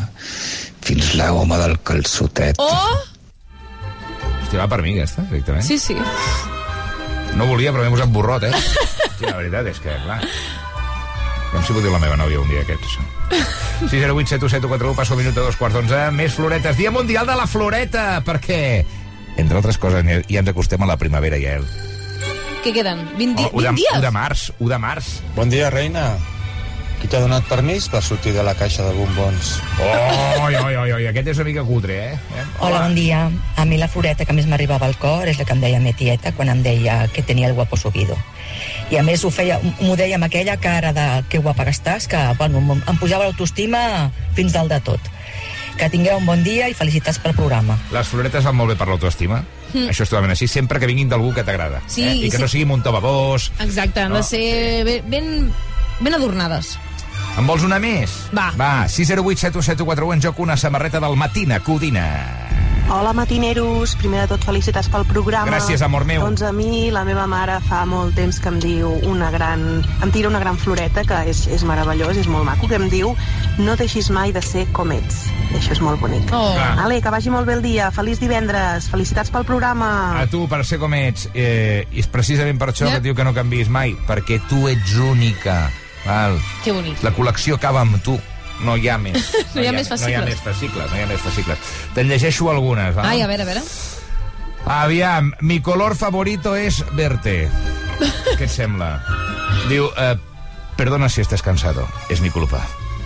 [0.87, 2.59] fins la goma del calçotet.
[2.63, 2.97] Oh!
[4.43, 5.65] Hòstia, va per mi, aquesta, directament.
[5.67, 5.95] Sí, sí.
[7.37, 8.53] No volia, però m'he posat borrot, eh?
[9.17, 10.19] Sí, la veritat és que, clar...
[11.47, 13.03] Ja em si pot dir la meva nòvia un dia aquests, això.
[13.87, 15.99] 608 7141, passo el minut de dos quarts d'onze.
[16.13, 16.75] Més floretes.
[16.77, 18.59] Dia Mundial de la Floreta, perquè,
[19.39, 21.55] entre altres coses, ja ens acostem a la primavera, ja.
[22.65, 23.05] Què queden?
[23.15, 23.95] 20, di Oh, 1 20 de, dies?
[23.95, 25.11] 1 de març, 1 de març.
[25.37, 26.09] Bon dia, reina.
[26.97, 29.51] Qui t'ha donat permís per sortir de la caixa de bombons?
[29.77, 32.15] Oi, oi, oi, oi, aquest és una mica cutre, eh?
[32.17, 32.45] eh?
[32.65, 33.19] Hola, bon dia.
[33.55, 35.93] A mi la floreta que més m'arribava al cor és la que em deia me
[35.93, 38.17] tieta quan em deia que tenia el guapo subido.
[38.89, 42.07] I a més ho feia, m'ho deia amb aquella cara de que guapa que estàs,
[42.09, 45.11] que bueno, em pujava l'autoestima fins dalt de tot.
[45.77, 47.77] Que tingueu un bon dia i felicitats pel programa.
[47.93, 49.43] Les floretes van molt bé per l'autoestima.
[49.75, 49.91] Mm.
[49.91, 51.83] Això és totalment així, sempre que vinguin d'algú que t'agrada.
[51.85, 52.15] Sí, eh?
[52.25, 52.41] I que sí.
[52.41, 53.51] no sigui un to babós.
[53.61, 54.23] Exacte, han No.
[54.23, 55.53] de ser ben, ben,
[56.01, 56.79] ben adornades.
[57.37, 58.13] En vols una més?
[58.33, 58.49] Va.
[58.57, 62.07] Va, 608 7171 en joc una samarreta del Matina Codina.
[62.89, 63.97] Hola, matineros.
[63.99, 65.49] Primer de tot, felicitats pel programa.
[65.51, 66.21] Gràcies, amor meu.
[66.23, 69.65] Doncs a mi, la meva mare fa molt temps que em diu una gran...
[70.01, 73.11] Em tira una gran floreta, que és, és meravellós, és molt maco, que em diu
[73.59, 75.25] no deixis mai de ser com ets.
[75.51, 76.31] I això és molt bonic.
[76.31, 76.55] Oh.
[76.79, 77.91] Ale, que vagi molt bé el dia.
[77.91, 78.87] Feliç divendres.
[78.89, 79.89] Felicitats pel programa.
[80.23, 82.95] A tu, per ser com ets, eh, i és precisament per això Ja.
[82.95, 85.67] que et diu que no canvis mai, perquè tu ets única.
[86.07, 86.39] Val?
[86.63, 87.03] Que bonic.
[87.03, 88.15] La col·lecció acaba amb tu.
[88.65, 89.19] No hi ha més.
[89.53, 90.25] No hi ha més No hi ha fascicles.
[90.29, 91.57] més fascicles, no hi ha més fascicles.
[91.93, 93.05] Te'n llegeixo algunes, val?
[93.11, 93.61] Ai, a veure, a veure.
[94.67, 97.49] Aviam, mi color favorito es verte.
[98.37, 99.01] ¿Qué et sembla?
[99.69, 100.17] Diu, eh,
[100.75, 102.61] perdona si estás cansado, es mi culpa.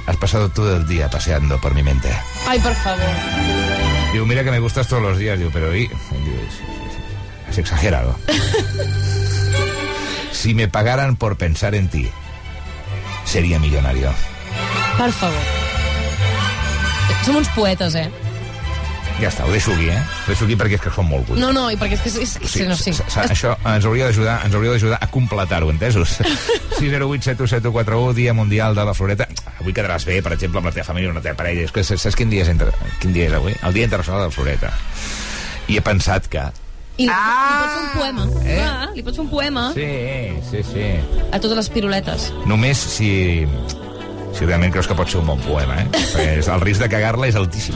[0.08, 2.10] Has pasado todo el día paseando por mi mente.
[2.48, 3.06] Ai, per favor.
[4.12, 5.38] Diu, mira que me gustas todos los días.
[5.40, 5.90] Diu, pero ¿y?
[7.50, 8.18] Es exagerado.
[10.32, 12.10] si me pagaran por pensar en ti,
[13.26, 14.12] sería millonario.
[14.98, 15.40] Per favor.
[17.26, 18.10] Som uns poetes, eh?
[19.22, 20.00] Ja està, ho deixo aquí, eh?
[20.02, 21.38] Ho deixo aquí perquè és que són molt guts.
[21.40, 22.10] No, no, i perquè és que...
[22.10, 22.90] És, és, sí, no, sí.
[22.96, 26.16] S- s- Això ens hauria d'ajudar ens hauria d'ajudar a completar-ho, entesos?
[26.80, 29.28] 608 7171, Dia Mundial de la Floreta.
[29.60, 31.68] Avui quedaràs bé, per exemple, amb la teva família o la teva parella.
[31.68, 32.74] És que saps quin dia és, entre...
[33.04, 33.54] quin dia és avui?
[33.62, 34.74] El Dia Internacional de la Floreta.
[35.70, 36.48] I he pensat que...
[37.02, 38.26] I li, li pots fer un poema.
[38.46, 38.58] Eh?
[38.62, 39.88] Ah, li pots fer un poema Sí,
[40.52, 40.88] sí, sí.
[41.32, 42.32] a totes les piruletes.
[42.50, 43.12] Només si...
[44.32, 45.88] Si realment creus que pot ser un bon poema, eh?
[46.14, 47.76] Perquè el risc de cagar-la és altíssim.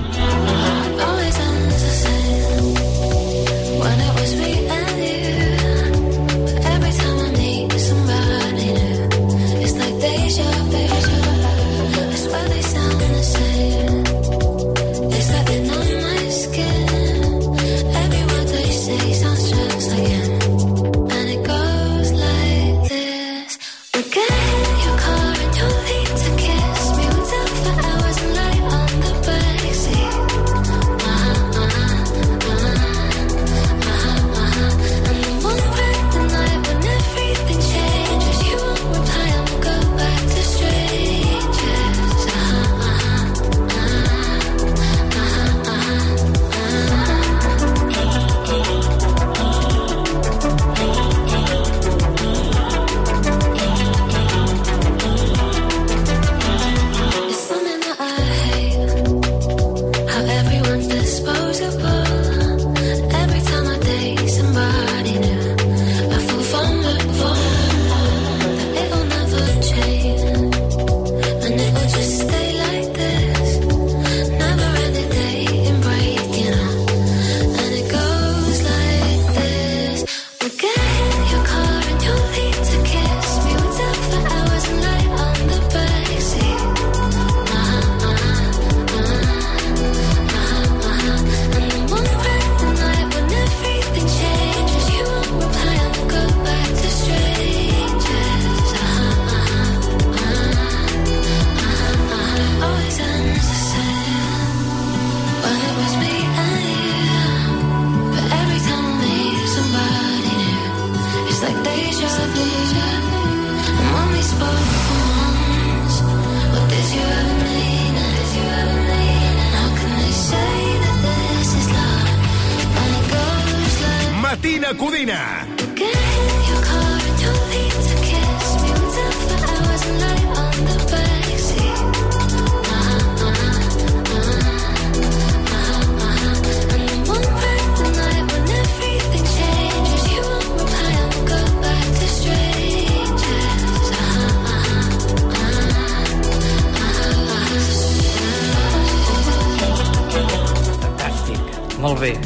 [151.96, 152.20] Molt bé.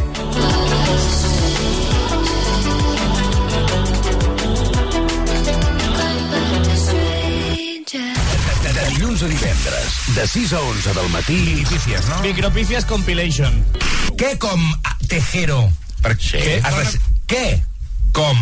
[8.64, 11.34] De, dilluns a divendres, de 6 a 11 del matí...
[11.34, 12.22] Micropícies, no?
[12.26, 13.62] Micropícies Compilation.
[14.18, 14.66] Què com
[15.06, 15.68] Tejero?
[16.02, 16.64] Per què?
[16.66, 17.04] Has de...
[17.30, 17.46] Què?
[18.18, 18.42] Com?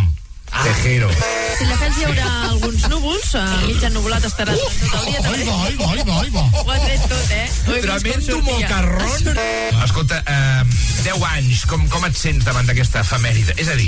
[0.63, 1.09] Tejero.
[1.57, 5.21] Si la fes hi haurà alguns núvols, a mig ennubulat estarà tot el dia.
[5.25, 5.43] També.
[5.43, 6.45] Ai, va, ai, va, ai, va.
[6.61, 7.47] Ho ha tret tot, eh?
[7.83, 9.41] Tremendo mocarrón.
[9.83, 13.53] Escolta, eh, 10 anys, com, com et sents davant d'aquesta efemèride?
[13.61, 13.87] És a dir,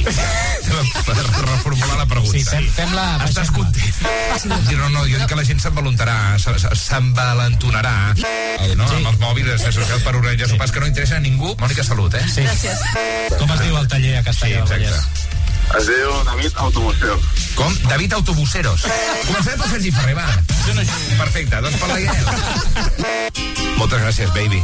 [1.07, 2.31] per reformular la pregunta.
[2.37, 3.93] Sí, fem- fem-la- Estàs content?
[4.39, 8.87] Sí, no, no, jo dic que la gent s'envoluntarà, se- se- s'envalentonarà no?
[8.87, 11.51] amb els mòbils, les xarxes socials per organitzar sopars que no interessa a ningú.
[11.59, 12.23] Mònica, salut, eh?
[12.31, 12.45] Sí.
[12.47, 13.35] Gràcies.
[13.39, 14.93] Com es diu el taller a Castellà Sí, del exacte.
[14.93, 15.27] Vallès?
[15.79, 17.27] Es diu David Autobuseros.
[17.59, 17.75] Com?
[17.89, 18.85] David Autobuseros.
[19.27, 20.25] Començarem per Sergi Ferrer, va.
[21.19, 22.25] Perfecte, doncs per la Gael.
[23.81, 24.63] Moltes gràcies, baby.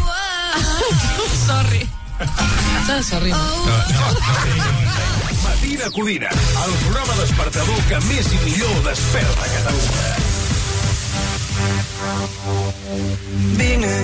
[1.46, 1.84] Sorry.
[2.20, 3.32] Ah, sorry.
[3.32, 4.06] No, no, no.
[5.44, 10.06] Matina Codina, el programa despertador que més i millor desperta Catalunya.
[13.60, 13.96] Vine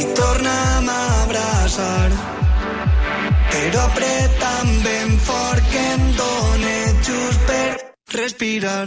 [0.00, 2.10] i torna'm a abraçar
[3.50, 6.76] però apreta'm ben fort que em dóna
[7.08, 7.72] just per
[8.16, 8.86] respirar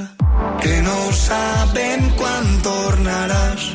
[0.62, 3.70] que no sabem quan tornaràs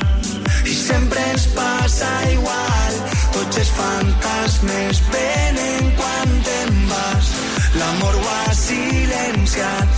[0.65, 3.03] i sempre ens passa igual
[3.35, 7.31] tots els fantasmes venen quan te'n vas.
[7.79, 9.89] L'amor ho ha silenciat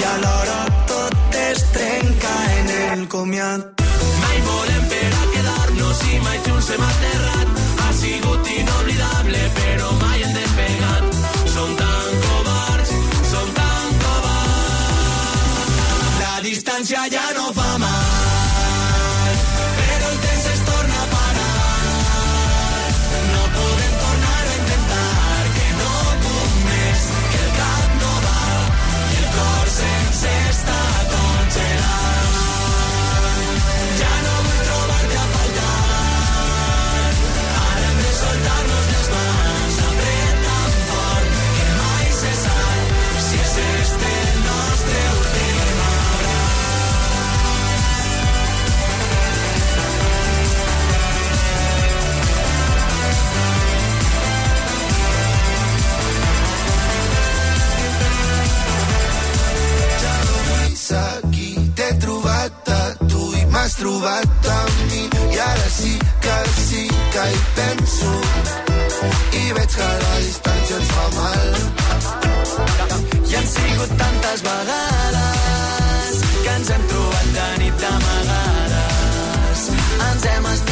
[0.00, 0.58] i alhora
[0.90, 3.84] tot es trenca en el comiat.
[4.22, 7.48] Mai volem per a quedar-nos i mai junts hem aterrat.
[7.84, 11.04] Ha sigut inoblidable però mai hem despegat.
[11.54, 12.94] Som tan covards
[13.32, 14.88] som tan covards.
[16.24, 17.69] La distància ja no fa
[63.70, 64.60] m'has trobat a
[64.90, 65.02] mi
[65.34, 68.10] i ara sí que sí que hi penso.
[69.32, 71.48] I veig que la distància ens fa mal.
[73.30, 79.60] I han sigut tantes vegades que ens hem trobat de nit d'amagades.
[80.10, 80.69] Ens hem estimat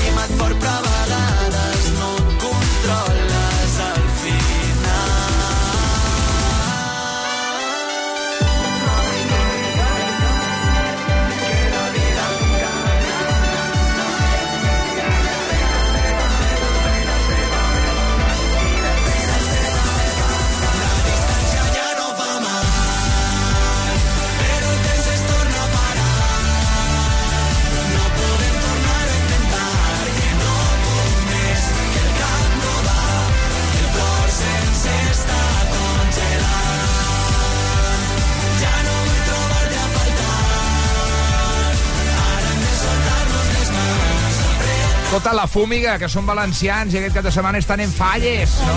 [45.29, 48.77] Escolta, la Fúmiga, que són valencians i aquest cap de setmana estan en falles, no?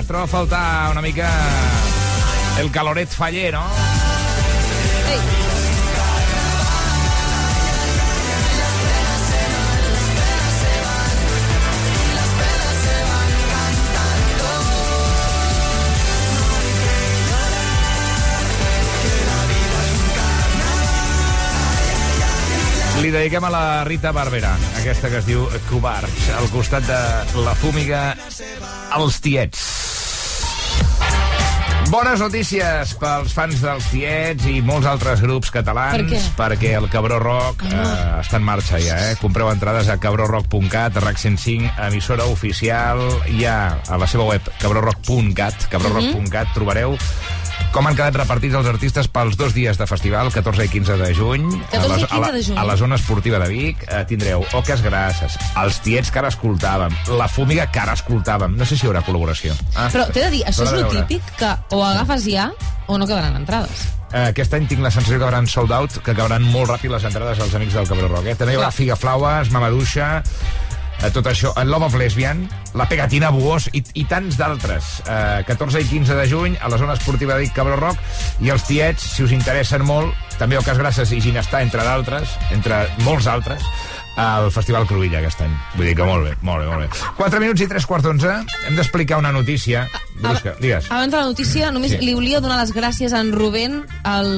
[0.00, 1.30] Es troba a faltar una mica
[2.58, 3.62] el caloret faller, no?
[23.04, 27.52] Li dediquem a la Rita Barberà, aquesta que es diu Covards, al costat de la
[27.60, 28.14] Fúmiga,
[28.96, 29.60] els tiets.
[31.92, 36.22] Bones notícies pels fans dels Tiets i molts altres grups catalans, Per què?
[36.38, 37.84] perquè el Cabró Rock eh,
[38.22, 39.18] està en marxa ja, eh?
[39.20, 43.04] Compreu entrades a cabrorock.cat, RAC 105, emissora oficial,
[43.44, 46.96] ha a la seva web cabrorock.cat, cabrorock.cat, trobareu
[47.74, 51.10] com han quedat repartits els artistes pels dos dies de festival, 14 i 15 de
[51.16, 51.48] juny.
[51.72, 52.58] 14 i a la, 15 de juny.
[52.60, 56.94] A la zona esportiva de Vic eh, tindreu Oques Grasses, els Tiets que ara escoltàvem,
[57.18, 58.54] la Fúmiga que ara escoltàvem.
[58.58, 59.56] No sé si hi haurà col·laboració.
[59.74, 62.50] Ah, Però t'he de dir, això és lo típic que o agafes ja
[62.86, 63.88] o no quedaran entrades.
[64.14, 67.02] Eh, aquest any tinc la sensació que hauran sold out, que acabaran molt ràpid les
[67.08, 68.28] entrades als amics del Cabró Rock.
[68.30, 68.36] Eh?
[68.38, 70.10] També hi haurà Figa Flaues, Mamaduixa,
[71.12, 72.44] tot això, en Love of Lesbian,
[72.74, 75.02] la Pegatina Buós i, i tants d'altres.
[75.06, 77.98] Eh, 14 i 15 de juny a la zona esportiva de Cabró Rock
[78.40, 82.86] i els tiets, si us interessen molt, també Ocas Grasses i Ginestar, entre d'altres, entre
[83.04, 83.62] molts altres,
[84.16, 85.54] al Festival Cruïlla aquest any.
[85.74, 87.00] Vull dir que molt bé, molt bé, molt bé.
[87.18, 88.30] 4 minuts i 3 quarts d'onze.
[88.68, 89.88] Hem d'explicar una notícia.
[90.20, 90.86] Brusca, digues.
[90.90, 91.98] Abans de la notícia, només Sí.
[91.98, 93.84] li volia donar les gràcies a en Rubén,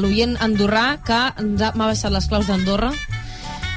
[0.01, 2.91] l'oient andorrà, que ens ha- m'ha baixat les claus d'Andorra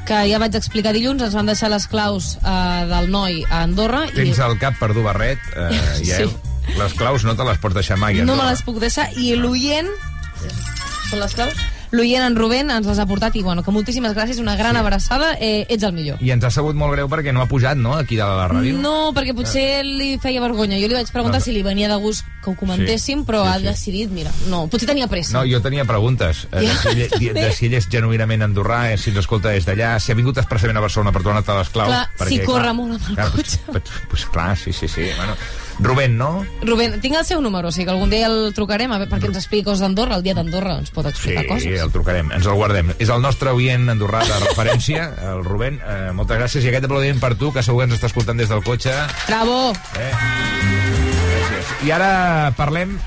[0.10, 4.08] que ja vaig explicar dilluns, ens van deixar les claus eh, del noi a Andorra
[4.16, 5.70] Tens el cap per dur barret, eh,
[6.10, 6.30] ja, Sí.
[6.78, 8.16] les claus no te les pots deixar mai.
[8.18, 8.44] i no Andorra.
[8.50, 9.90] me les puc deixar i l'oient
[11.10, 11.54] són les claus
[11.92, 14.82] l'oient en Rubén ens les ha portat i bueno, que moltíssimes gràcies, una gran sí.
[14.82, 17.78] abraçada eh, ets el millor I ens ha sabut molt greu perquè no ha pujat,
[17.78, 18.78] no?, aquí a la ràdio.
[18.82, 20.78] No, perquè potser li feia vergonya.
[20.82, 21.46] Jo li vaig preguntar No.
[21.46, 23.66] si li venia de gust que ho comentéssim, Sí, però sí, ha sí.
[23.66, 25.38] decidit, mira, no, potser tenia pressa.
[25.38, 28.44] No, jo tenia preguntes eh, de, Ja, si ell, de, de si ell és genuïnament
[28.46, 31.58] andorrà, eh, si ens escolta des d'allà, si ha vingut expressament a Barcelona per tornar-te
[31.58, 31.90] les claus.
[31.90, 33.60] Clar, si corre molt amb el clar, cotxe.
[33.66, 35.10] Pues, pues, clar, sí, sí, sí.
[35.18, 35.36] Bueno,
[35.80, 36.46] Rubén, no?
[36.62, 39.30] Rubén, tinc el seu número, o sigui que algun dia el trucarem a veure, perquè
[39.30, 41.80] ens expliqui coses d'Andorra, el dia d'Andorra ens pot Sí, explicar coses.
[41.82, 42.92] el trucarem, ens el guardem.
[43.00, 45.80] És el nostre oient andorrà de referència, el Rubén.
[45.80, 48.50] Eh, moltes gràcies i aquest aplaudiment per tu, que segur que ens està escoltant des
[48.50, 48.92] del cotxe.
[49.28, 49.72] Bravo!
[49.96, 50.12] Eh?
[50.70, 51.72] Gràcies.
[51.88, 52.98] I ara parlem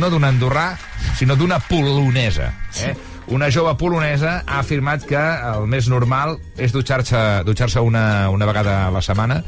[0.00, 0.70] no d'un andorrà,
[1.18, 2.52] sinó d'una polonesa.
[2.84, 2.94] Eh?
[3.28, 8.86] Una jove polonesa ha afirmat que el més normal és dutxar-se dutxar una, una vegada
[8.86, 9.42] a la setmana.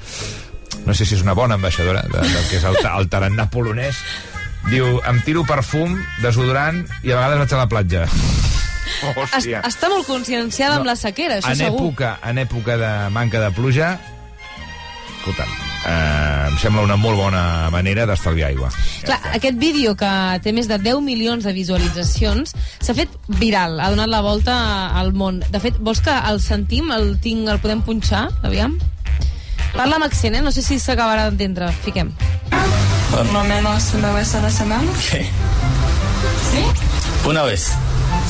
[0.86, 4.00] No sé si és una bona ambaixadora de, del que és el, el tarannà polonès.
[4.68, 8.06] Diu, em tiro perfum, desodorant i a vegades vaig a la platja.
[9.38, 11.78] Es, està molt conscienciada amb la sequera, això en segur.
[11.78, 13.94] època, en època de manca de pluja,
[15.14, 15.48] escolta'm,
[15.86, 18.70] eh, em sembla una molt bona manera d'estalviar aigua.
[19.06, 20.10] Clar, aquest vídeo que
[20.44, 24.54] té més de 10 milions de visualitzacions s'ha fet viral, ha donat la volta
[25.00, 25.40] al món.
[25.48, 28.28] De fet, vols que el sentim, el tinc, el podem punxar?
[28.42, 28.76] Aviam.
[29.74, 30.42] Parla amb accent, eh?
[30.42, 31.70] No sé si s'acabarà d'entendre.
[31.84, 32.12] Fiquem.
[33.10, 34.90] Por lo menos una vez a la semana.
[35.10, 35.24] ¿Qué?
[36.50, 36.62] ¿Sí?
[37.28, 37.72] Una vez.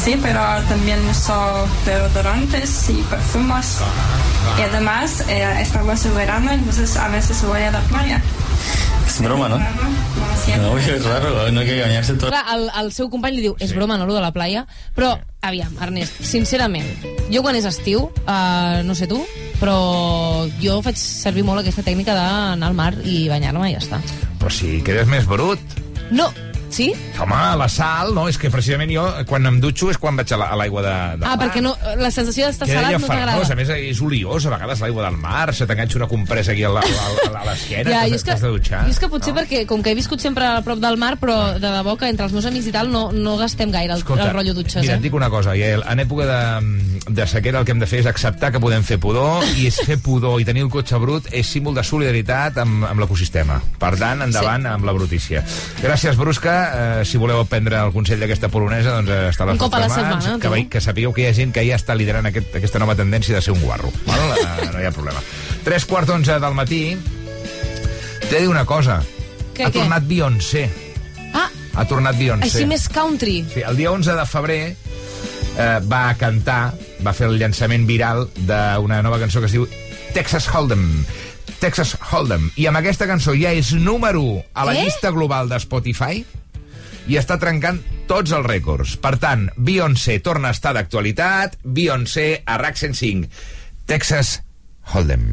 [0.03, 3.78] Sí, pero también uso deodorantes y perfumes.
[4.59, 8.22] Y además, eh, estamos en verano, entonces a veces voy a la playa.
[9.07, 9.59] Es broma, ¿no?
[9.59, 12.30] No, es raro, no hay que bañarse todo.
[12.30, 14.64] Clar, el, el seu company li diu, és broma, no, lo de la playa?
[14.97, 15.12] Però,
[15.45, 16.86] aviam, Ernest, sincerament,
[17.30, 19.20] jo quan és estiu, uh, no sé tu,
[19.61, 24.01] però jo faig servir molt aquesta tècnica d'anar al mar i banyar-me i ja està.
[24.41, 25.61] Però si quedes més brut.
[26.11, 26.31] No,
[26.71, 26.93] sí?
[27.21, 28.29] Home, la sal, no?
[28.31, 30.95] És que precisament jo, quan em dutxo, és quan vaig a la- a l'aigua de,
[31.21, 33.57] de Ah, perquè no, la sensació d'estar salat no llafarnós, a t'agrada.
[33.57, 37.91] més és oliós, a vegades l'aigua del mar, se t'enganxa una compressa aquí a l'esquena,
[37.91, 38.85] Ja, t'has de- dutxar.
[38.85, 41.55] jo és que potser perquè, com que he viscut sempre a prop del mar, però
[41.59, 44.31] de debò que entre els meus amics i tal no, no gastem gaire el, el
[44.33, 45.03] rotllo dutxes, mira, et eh?
[45.03, 48.07] dic una cosa, Iael, en època de, de sequera el que hem de fer és
[48.11, 51.47] acceptar que podem fer pudor, i és fer pudor i tenir el cotxe brut és
[51.47, 53.61] símbol de solidaritat amb, amb l'ecosistema.
[53.81, 54.68] Per tant, endavant sí.
[54.68, 55.45] amb la brutícia.
[55.83, 56.60] Gràcies, Brusca.
[56.61, 59.75] Eh, si voleu prendre el consell d'aquesta polonesa, doncs eh, està a les Un cop
[59.75, 59.95] a la mans.
[60.01, 60.69] setmana, que, tu.
[60.75, 63.43] que sapigueu que hi ha gent que ja està liderant aquest, aquesta nova tendència de
[63.43, 63.93] ser un guarro.
[64.07, 64.37] Val?
[64.39, 65.23] Eh, no hi ha problema.
[65.65, 66.83] Tres quarts d'onze del matí.
[68.29, 69.01] T'he de dir una cosa.
[69.57, 69.81] Què, ha què?
[69.81, 70.69] tornat Beyoncé.
[71.35, 72.47] Ah, Ha tornat Beyoncé.
[72.51, 73.45] així més country.
[73.53, 76.73] Sí, el dia 11 de febrer eh, va cantar,
[77.05, 79.67] va fer el llançament viral d'una nova cançó que es diu
[80.15, 80.87] Texas Hold'em.
[81.61, 82.49] Texas Hold'em.
[82.57, 84.85] I amb aquesta cançó ja és número 1 a la Eh?
[84.85, 86.25] llista global de Spotify
[87.09, 87.80] i està trencant
[88.11, 88.96] tots els rècords.
[89.01, 93.30] Per tant, Beyoncé torna a estar d'actualitat, Beyoncé a RAC 105.
[93.86, 94.40] Texas
[94.92, 95.26] Hold'em.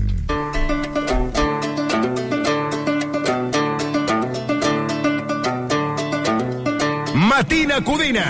[7.13, 8.27] Matina Codina.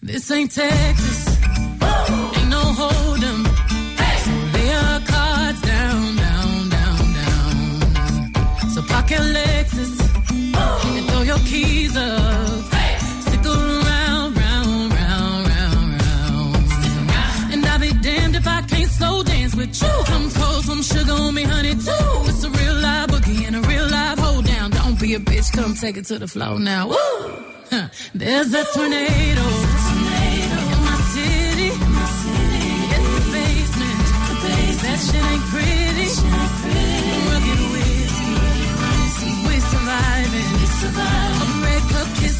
[0.00, 1.11] This ain't Texas.
[11.52, 12.64] keys up.
[13.26, 17.52] Stick around, round, round, round, round.
[17.52, 19.94] And I'll be damned if I can't slow dance with you.
[20.06, 22.12] Come cold, some sugar on me, honey, too.
[22.30, 24.70] It's a real live boogie and a real live hold down.
[24.70, 26.88] Don't be a bitch, come take it to the floor now.
[26.88, 26.96] Woo!
[27.70, 27.88] Huh.
[28.14, 29.42] There's a tornado.
[29.42, 30.41] There's a tornado.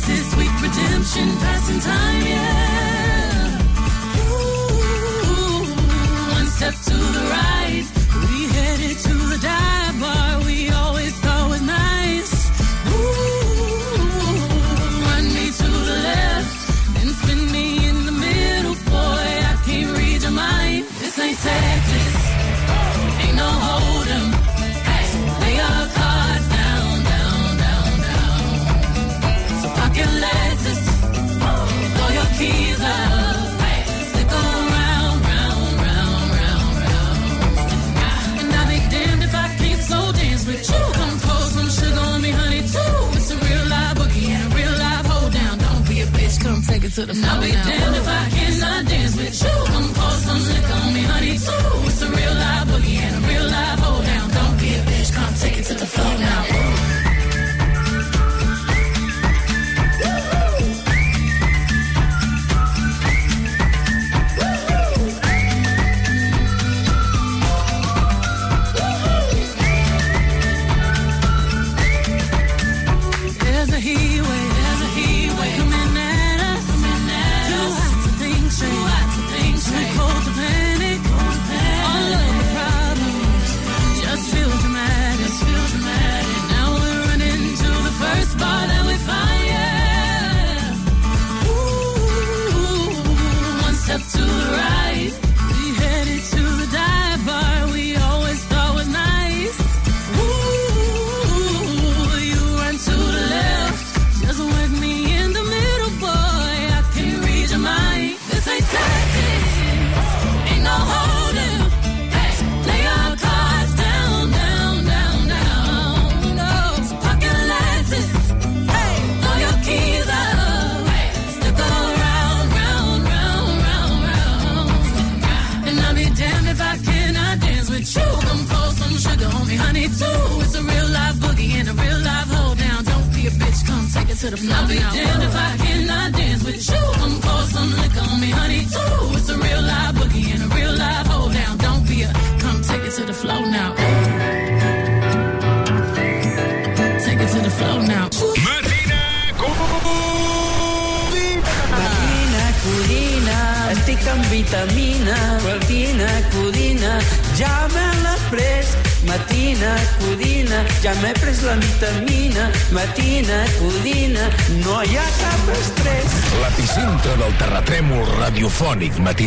[0.05, 3.61] This is redemption, passing time, yeah.
[4.31, 5.65] Ooh,
[6.35, 8.02] one step to the right.
[46.95, 47.31] to the floor.
[47.31, 49.49] I'll be damned if I cannot dance with you.
[49.73, 51.89] Come pour some liquor on me, honey, too.
[51.89, 53.32] It's a real live boogie and a real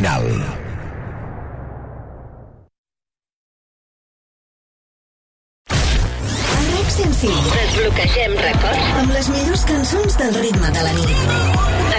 [0.05, 0.55] final.
[7.25, 11.25] Desbloquegem records amb les millors cançons del ritme de la nit.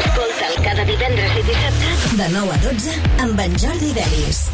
[0.03, 2.97] Escolta'l cada divendres i dissabte de 9 a 12
[3.27, 4.47] amb en Jordi Delis.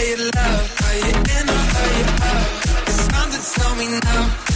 [0.00, 0.82] say you love?
[0.86, 2.88] Are you in or are you out?
[2.88, 4.49] It's time to tell me now.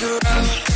[0.00, 0.69] girl.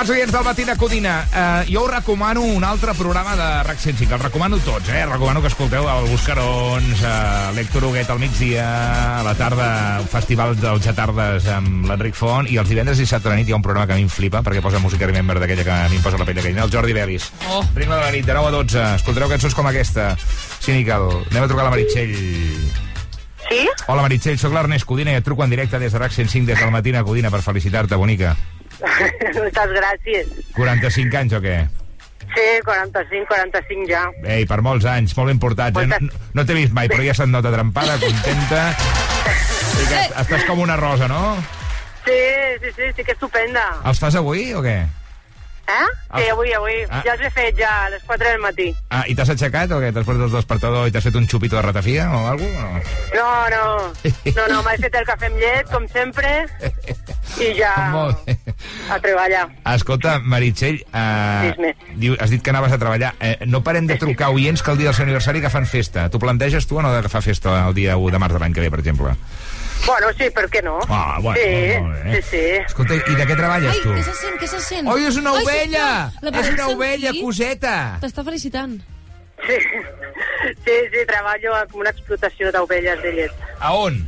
[0.00, 4.14] Estimats oients del Matina Codina, eh, jo us recomano un altre programa de RAC 105.
[4.14, 5.02] Els recomano tots, eh?
[5.04, 10.86] Recomano que escolteu el Buscarons, eh, l'Hèctor Huguet al migdia, a la tarda, Festival dels
[10.86, 13.66] Getardes amb l'Enric Font, i els divendres i dissabte a la nit hi ha un
[13.66, 16.02] programa que a mi em flipa, perquè posa música Remember d'aquella que a mi em
[16.02, 17.28] posa la pell de gallina, el Jordi Belis.
[17.50, 17.60] Oh.
[17.74, 18.86] Ritme de la nit, de 9 a 12.
[19.02, 20.14] Escoltareu cançons com aquesta.
[20.62, 22.16] Sí, Níquel, anem a trucar a la Meritxell.
[23.50, 23.68] Sí?
[23.86, 26.56] Hola, Meritxell, sóc l'Ernest Codina i et truco en directe des de RAC 105 des
[26.56, 28.32] del Matina Codina per felicitar-te, bonica.
[29.36, 30.32] Moltes gràcies.
[30.56, 31.58] 45 anys o què?
[32.30, 34.04] Sí, 45, 45 ja.
[34.22, 35.80] Ei, per molts anys, molt importats.
[35.82, 35.88] Eh?
[35.90, 35.98] No,
[36.36, 38.68] no t'he vist mai, però ja se't nota trempada, contenta.
[39.80, 41.34] I que estàs com una rosa, no?
[42.06, 42.20] Sí,
[42.62, 43.64] sí, sí, sí que estupenda.
[43.90, 44.78] Els fas avui o què?
[45.70, 45.86] Eh?
[46.18, 46.32] Sí, Ah.
[46.32, 46.72] avui, avui.
[46.90, 47.02] Ah.
[47.06, 48.68] Ja els he fet ja a les 4 del matí.
[48.90, 49.92] Ah, i t'has aixecat o què?
[49.94, 52.90] T'has posat el despertador i t'has fet un xupito de ratafia o alguna cosa?
[53.14, 53.28] No?
[53.50, 53.92] No,
[54.34, 56.32] no, no, m'he fet el cafè amb llet, com sempre,
[57.40, 57.72] i ja
[58.94, 59.44] a treballar.
[59.74, 63.14] Escolta, Meritxell, eh, diu, has dit que anaves a treballar.
[63.20, 66.08] Eh, no parem de trucar oients que el dia del seu aniversari que fan festa.
[66.10, 68.60] Tu planteges tu o no d'agafar festa el dia 1 de març de l'any que
[68.66, 69.14] ve, per exemple?
[69.86, 70.78] Bueno, sí, per què no?
[70.88, 72.22] Ah, bueno, sí, molt bé.
[72.22, 72.42] sí, sí.
[72.66, 73.94] Escolta, i de què treballes Ai, tu?
[73.96, 74.88] què se sent, què se sent?
[74.92, 75.86] Oi, és una Ai, ovella!
[76.20, 77.22] la És podem una ovella, sentir?
[77.24, 77.74] coseta!
[78.02, 78.76] T'està felicitant.
[79.46, 79.56] Sí,
[80.66, 83.32] sí, sí, treballo en una explotació d'ovelles de llet.
[83.58, 83.98] A on?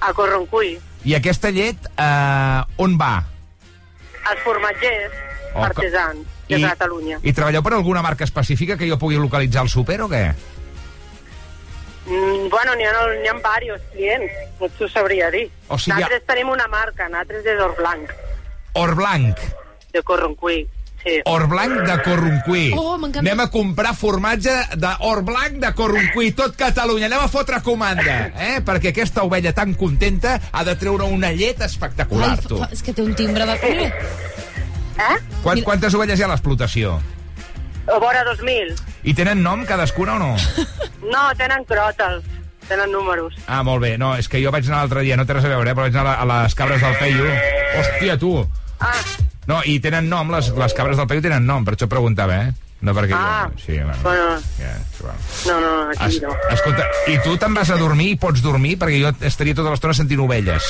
[0.00, 0.76] A Corroncuí.
[1.06, 3.14] I aquesta llet, eh, on va?
[4.28, 5.24] Els formatgers
[5.54, 7.16] Oh, artesans de I- Catalunya.
[7.22, 10.34] I treballeu per alguna marca específica que jo pugui localitzar al súper o què?
[12.08, 15.50] Mm, bueno, n'hi ha, ha diversos clients, no t'ho sabria dir.
[15.68, 18.10] O sigui, nosaltres tenim una marca, nosaltres és Or Blanc,
[18.74, 19.38] Or Blanc.
[19.92, 20.66] de Corroncuí.
[21.02, 21.20] Sí.
[21.30, 22.72] Or Blanc de Corroncuí.
[22.76, 22.96] Oh.
[22.98, 27.06] Anem a comprar formatge de Or Blanc de Corroncuí, tot Catalunya.
[27.06, 28.58] Anem a fotre comanda, eh?
[28.66, 32.58] Perquè aquesta ovella tan contenta ha de treure una llet espectacular, Ai, tu.
[32.58, 33.58] fa, és que té un timbre de...
[33.62, 33.92] Mira,
[34.98, 35.16] Eh?
[35.44, 36.96] Quant, quantes ovelles hi ha a l'explotació?
[37.88, 38.74] A vora 2.000.
[39.08, 40.34] I tenen nom cadascuna o no?
[41.08, 42.24] No, tenen cròtals,
[42.68, 43.32] tenen números.
[43.46, 43.94] Ah, molt bé.
[43.96, 45.86] No, és que jo vaig anar l'altre dia, no té res a veure, eh, però
[45.86, 47.28] vaig anar a, les cabres del Peyu.
[47.78, 48.34] Hòstia, tu!
[48.80, 48.92] Ah,
[49.48, 52.50] No, i tenen nom, les, les cabres del Peyu tenen nom, per això preguntava, eh?
[52.84, 53.14] No perquè...
[53.16, 53.46] Ah.
[53.54, 54.26] Jo, sí, bueno, bueno,
[54.58, 55.16] ja, bueno.
[55.46, 56.34] no, no, aquí Es, no.
[56.52, 58.76] escolta, i tu te'n vas a dormir i pots dormir?
[58.78, 60.68] Perquè jo estaria tota l'estona sentint ovelles.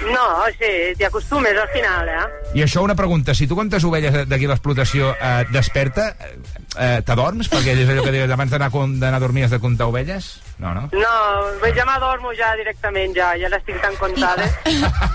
[0.00, 0.26] No,
[0.56, 2.22] sí, t'hi acostumes al final, eh?
[2.56, 6.30] I això una pregunta, si tu comptes ovelles d'aquí a l'explotació eh, desperta, eh,
[6.76, 7.50] eh, t'adorms?
[7.52, 9.86] Perquè és allò que dius, abans d'anar a com- d'anar a dormir has de comptar
[9.92, 10.30] ovelles?
[10.58, 10.88] No, no?
[10.92, 11.12] No,
[11.62, 14.56] bé, ja m'adormo ja directament, ja, ja les tinc tan comptades.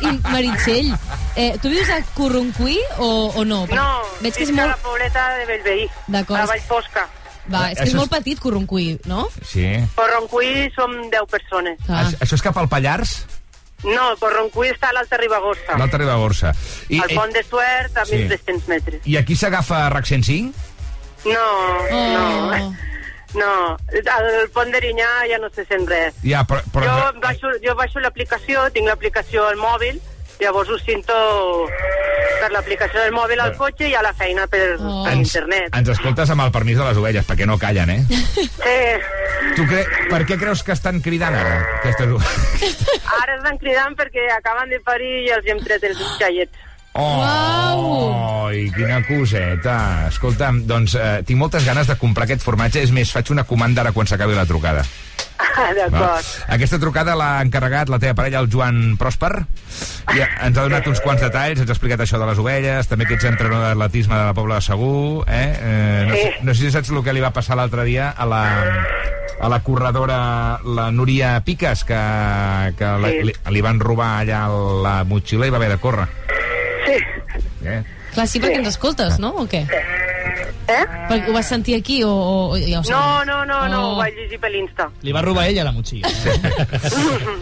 [0.06, 0.94] I Meritxell,
[1.36, 3.66] eh, tu vius a Corroncuí o, o no?
[3.66, 3.90] Perquè No,
[4.22, 4.84] Veig que és visc a la molt...
[4.86, 6.40] pobleta de Bellveí, D'acord.
[6.40, 7.08] a la Vall Fosca.
[7.46, 9.28] Va, és que és molt petit Corroncuí, no?
[9.46, 9.68] Sí.
[9.98, 11.78] Corroncuí som 10 persones.
[11.90, 12.08] Ah.
[12.22, 13.20] Això és cap al Pallars?
[13.86, 15.76] No, Corroncuí està a l'Alta Ribagorça.
[15.78, 16.54] L'Alta Ribagorça.
[16.90, 18.18] I, Al pont de Suert, a Sí.
[18.26, 19.02] 1.300 metres.
[19.06, 20.54] I aquí s'agafa RAC 105?
[21.26, 21.46] No,
[21.92, 22.52] Oh.
[22.56, 22.76] no,
[23.42, 23.54] no.
[24.16, 26.16] Al pont d'Erinyà ja no se sent res.
[26.24, 26.62] Ja, però...
[26.74, 30.02] però Jo baixo, jo baixo l'aplicació, tinc l'aplicació al mòbil,
[30.40, 31.16] llavors ho sento
[32.42, 35.04] per l'aplicació del mòbil al cotxe i a la feina per, Oh.
[35.06, 35.70] per internet.
[35.78, 38.02] Ens escoltes amb el permís de les ovelles, perquè no callen, eh?
[38.10, 38.50] Sí,
[39.56, 39.86] Tu cre...
[40.10, 42.78] Per què creus que estan cridant ara, aquestes ovelles?
[43.22, 46.64] ara estan cridant perquè acaben de parir i els hem tret els xaiets.
[46.98, 50.08] Oh, Ai, quina coseta.
[50.08, 52.84] Escolta'm, doncs eh, tinc moltes ganes de comprar aquest formatge.
[52.86, 54.86] És més, faig una comanda ara quan s'acabi la trucada.
[55.38, 55.72] Ah.
[55.76, 56.28] D'acord.
[56.56, 59.32] Aquesta trucada l'ha encarregat la teva parella, el Joan Pròsper,
[60.16, 63.08] i ens ha donat uns quants detalls, ens ha explicat això de les ovelles, també
[63.08, 65.50] que ets entrenador d'atletisme de la Pobla de Segur, eh?
[65.60, 68.28] eh no, sé, no sé si saps el que li va passar l'altre dia a
[68.30, 68.44] la,
[69.40, 70.20] a la corredora,
[70.64, 72.00] la Núria Piques, que,
[72.80, 73.28] que la, Sí.
[73.30, 74.46] li, li van robar allà
[74.84, 76.08] la motxilla i va haver de córrer.
[76.86, 76.98] Sí.
[77.66, 77.84] Eh?
[78.16, 79.34] Clar, sí, perquè ens escoltes, no?
[79.42, 79.66] O què?
[80.68, 80.84] Eh?
[81.10, 82.10] Perquè ho vas sentir aquí o...
[82.10, 82.92] o ja ho sé.
[82.94, 83.92] No, no, no, no, Oh.
[83.94, 84.88] ho vaig llegir per l'Insta.
[85.06, 86.10] Li va robar ella la motxilla.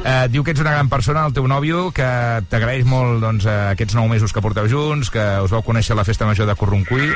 [0.04, 2.06] Eh, diu que ets una gran persona, el teu nòvio, que
[2.52, 6.00] t'agraeix molt doncs, eh, aquests nou mesos que porteu junts, que us vau conèixer a
[6.02, 7.08] la festa major de Corroncuí.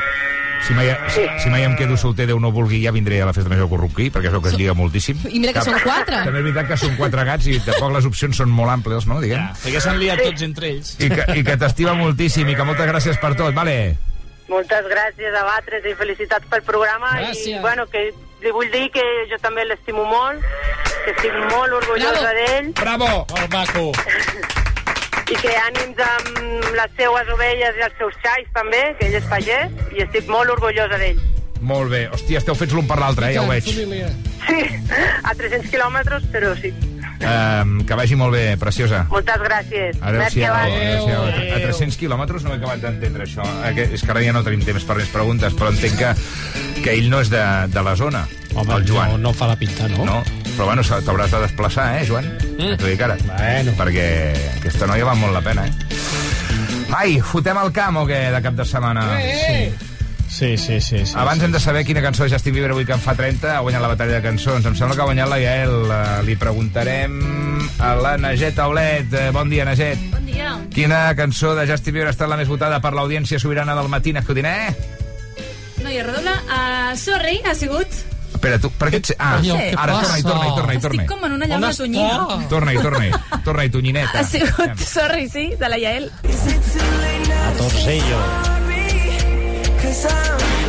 [0.65, 3.33] Si mai, si, si mai em quedo solter, Déu no vulgui, ja vindré a la
[3.35, 5.19] festa major de perquè es veu que es lliga moltíssim.
[5.29, 6.23] I mira que són quatre.
[6.25, 9.19] També és veritat que són quatre gats i tampoc les opcions són molt àmplies, no?
[9.21, 9.37] Diguem.
[9.37, 10.95] Ja, perquè s'han liat tots entre ells.
[10.99, 13.97] I que, i que t'estima moltíssim i que moltes gràcies per tot, vale?
[14.47, 17.11] Moltes gràcies a Batres i felicitats pel programa.
[17.19, 17.57] Gràcies.
[17.57, 18.09] I, bueno, que
[18.43, 20.43] li vull dir que jo també l'estimo molt,
[21.03, 23.09] que estic molt orgullosa d'ell Bravo!
[23.33, 23.89] Molt maco.
[25.31, 29.25] i que ànims amb les seues ovelles i els seus xais també, que ell és
[29.27, 31.19] pagès, i estic molt orgullosa d'ell.
[31.67, 32.05] Molt bé.
[32.13, 33.35] Hòstia, esteu fets l'un per l'altre, eh?
[33.35, 33.67] Ja ho veig.
[33.67, 34.11] Família.
[34.47, 34.61] Sí,
[35.23, 36.71] a 300 quilòmetres, però sí.
[37.17, 39.05] Um, que vagi molt bé, preciosa.
[39.09, 39.97] Moltes gràcies.
[40.01, 40.53] Adéu-siau.
[40.53, 41.23] Merci, Adéu-siau.
[41.23, 41.53] A, abans.
[41.55, 43.45] a 300 quilòmetres no he acabat d'entendre això.
[43.65, 46.11] Eh, És que ara ja no tenim temps per més preguntes, però entenc que,
[46.83, 47.41] que ell no és de,
[47.73, 49.11] de la zona, Home, el Joan.
[49.15, 50.05] no, no fa la pinta, no?
[50.05, 50.19] No,
[50.55, 52.29] però bueno, t'hauràs de desplaçar, eh, Joan?
[52.57, 52.77] Mm.
[52.77, 53.17] T'ho dic ara.
[53.25, 53.73] Bueno.
[53.81, 54.07] Perquè
[54.59, 55.73] aquesta noia val molt la pena, eh?
[56.95, 59.09] Ai, fotem el camp o què, de cap de setmana?
[59.19, 59.71] Sí.
[60.29, 61.05] Sí, sí, sí.
[61.05, 61.45] sí Abans sí.
[61.45, 63.81] hem de saber quina cançó de Justin Bieber avui que en fa 30 ha guanyat
[63.81, 64.65] la batalla de cançons.
[64.67, 65.75] Em sembla que ha guanyat la Gael.
[65.87, 67.17] Eh, Li preguntarem
[67.79, 69.13] a la Naget Aulet.
[69.13, 69.97] Eh, Bon dia, Naget.
[70.11, 70.51] Bon dia.
[70.73, 74.21] Quina cançó de Justin Bieber ha estat la més votada per l'audiència sobirana del Matina
[74.23, 74.75] Codiner?
[75.81, 77.87] Noia redona, uh, sorry, ha sigut...
[78.33, 79.13] Espera, tu, per què ets...
[79.17, 80.17] Ah, Coño, què ara passa?
[80.19, 81.07] torna-hi, torna-hi, torna-hi, Estic torna-hi.
[81.09, 82.47] com en una llauna tonyina.
[82.51, 83.41] Torna-hi, torna-hi.
[83.45, 84.19] Torna-hi, tonyineta.
[84.19, 86.11] Ha sigut, sorry, sí, de la Yael.
[87.47, 88.19] A torcello.
[89.87, 90.67] cause I'm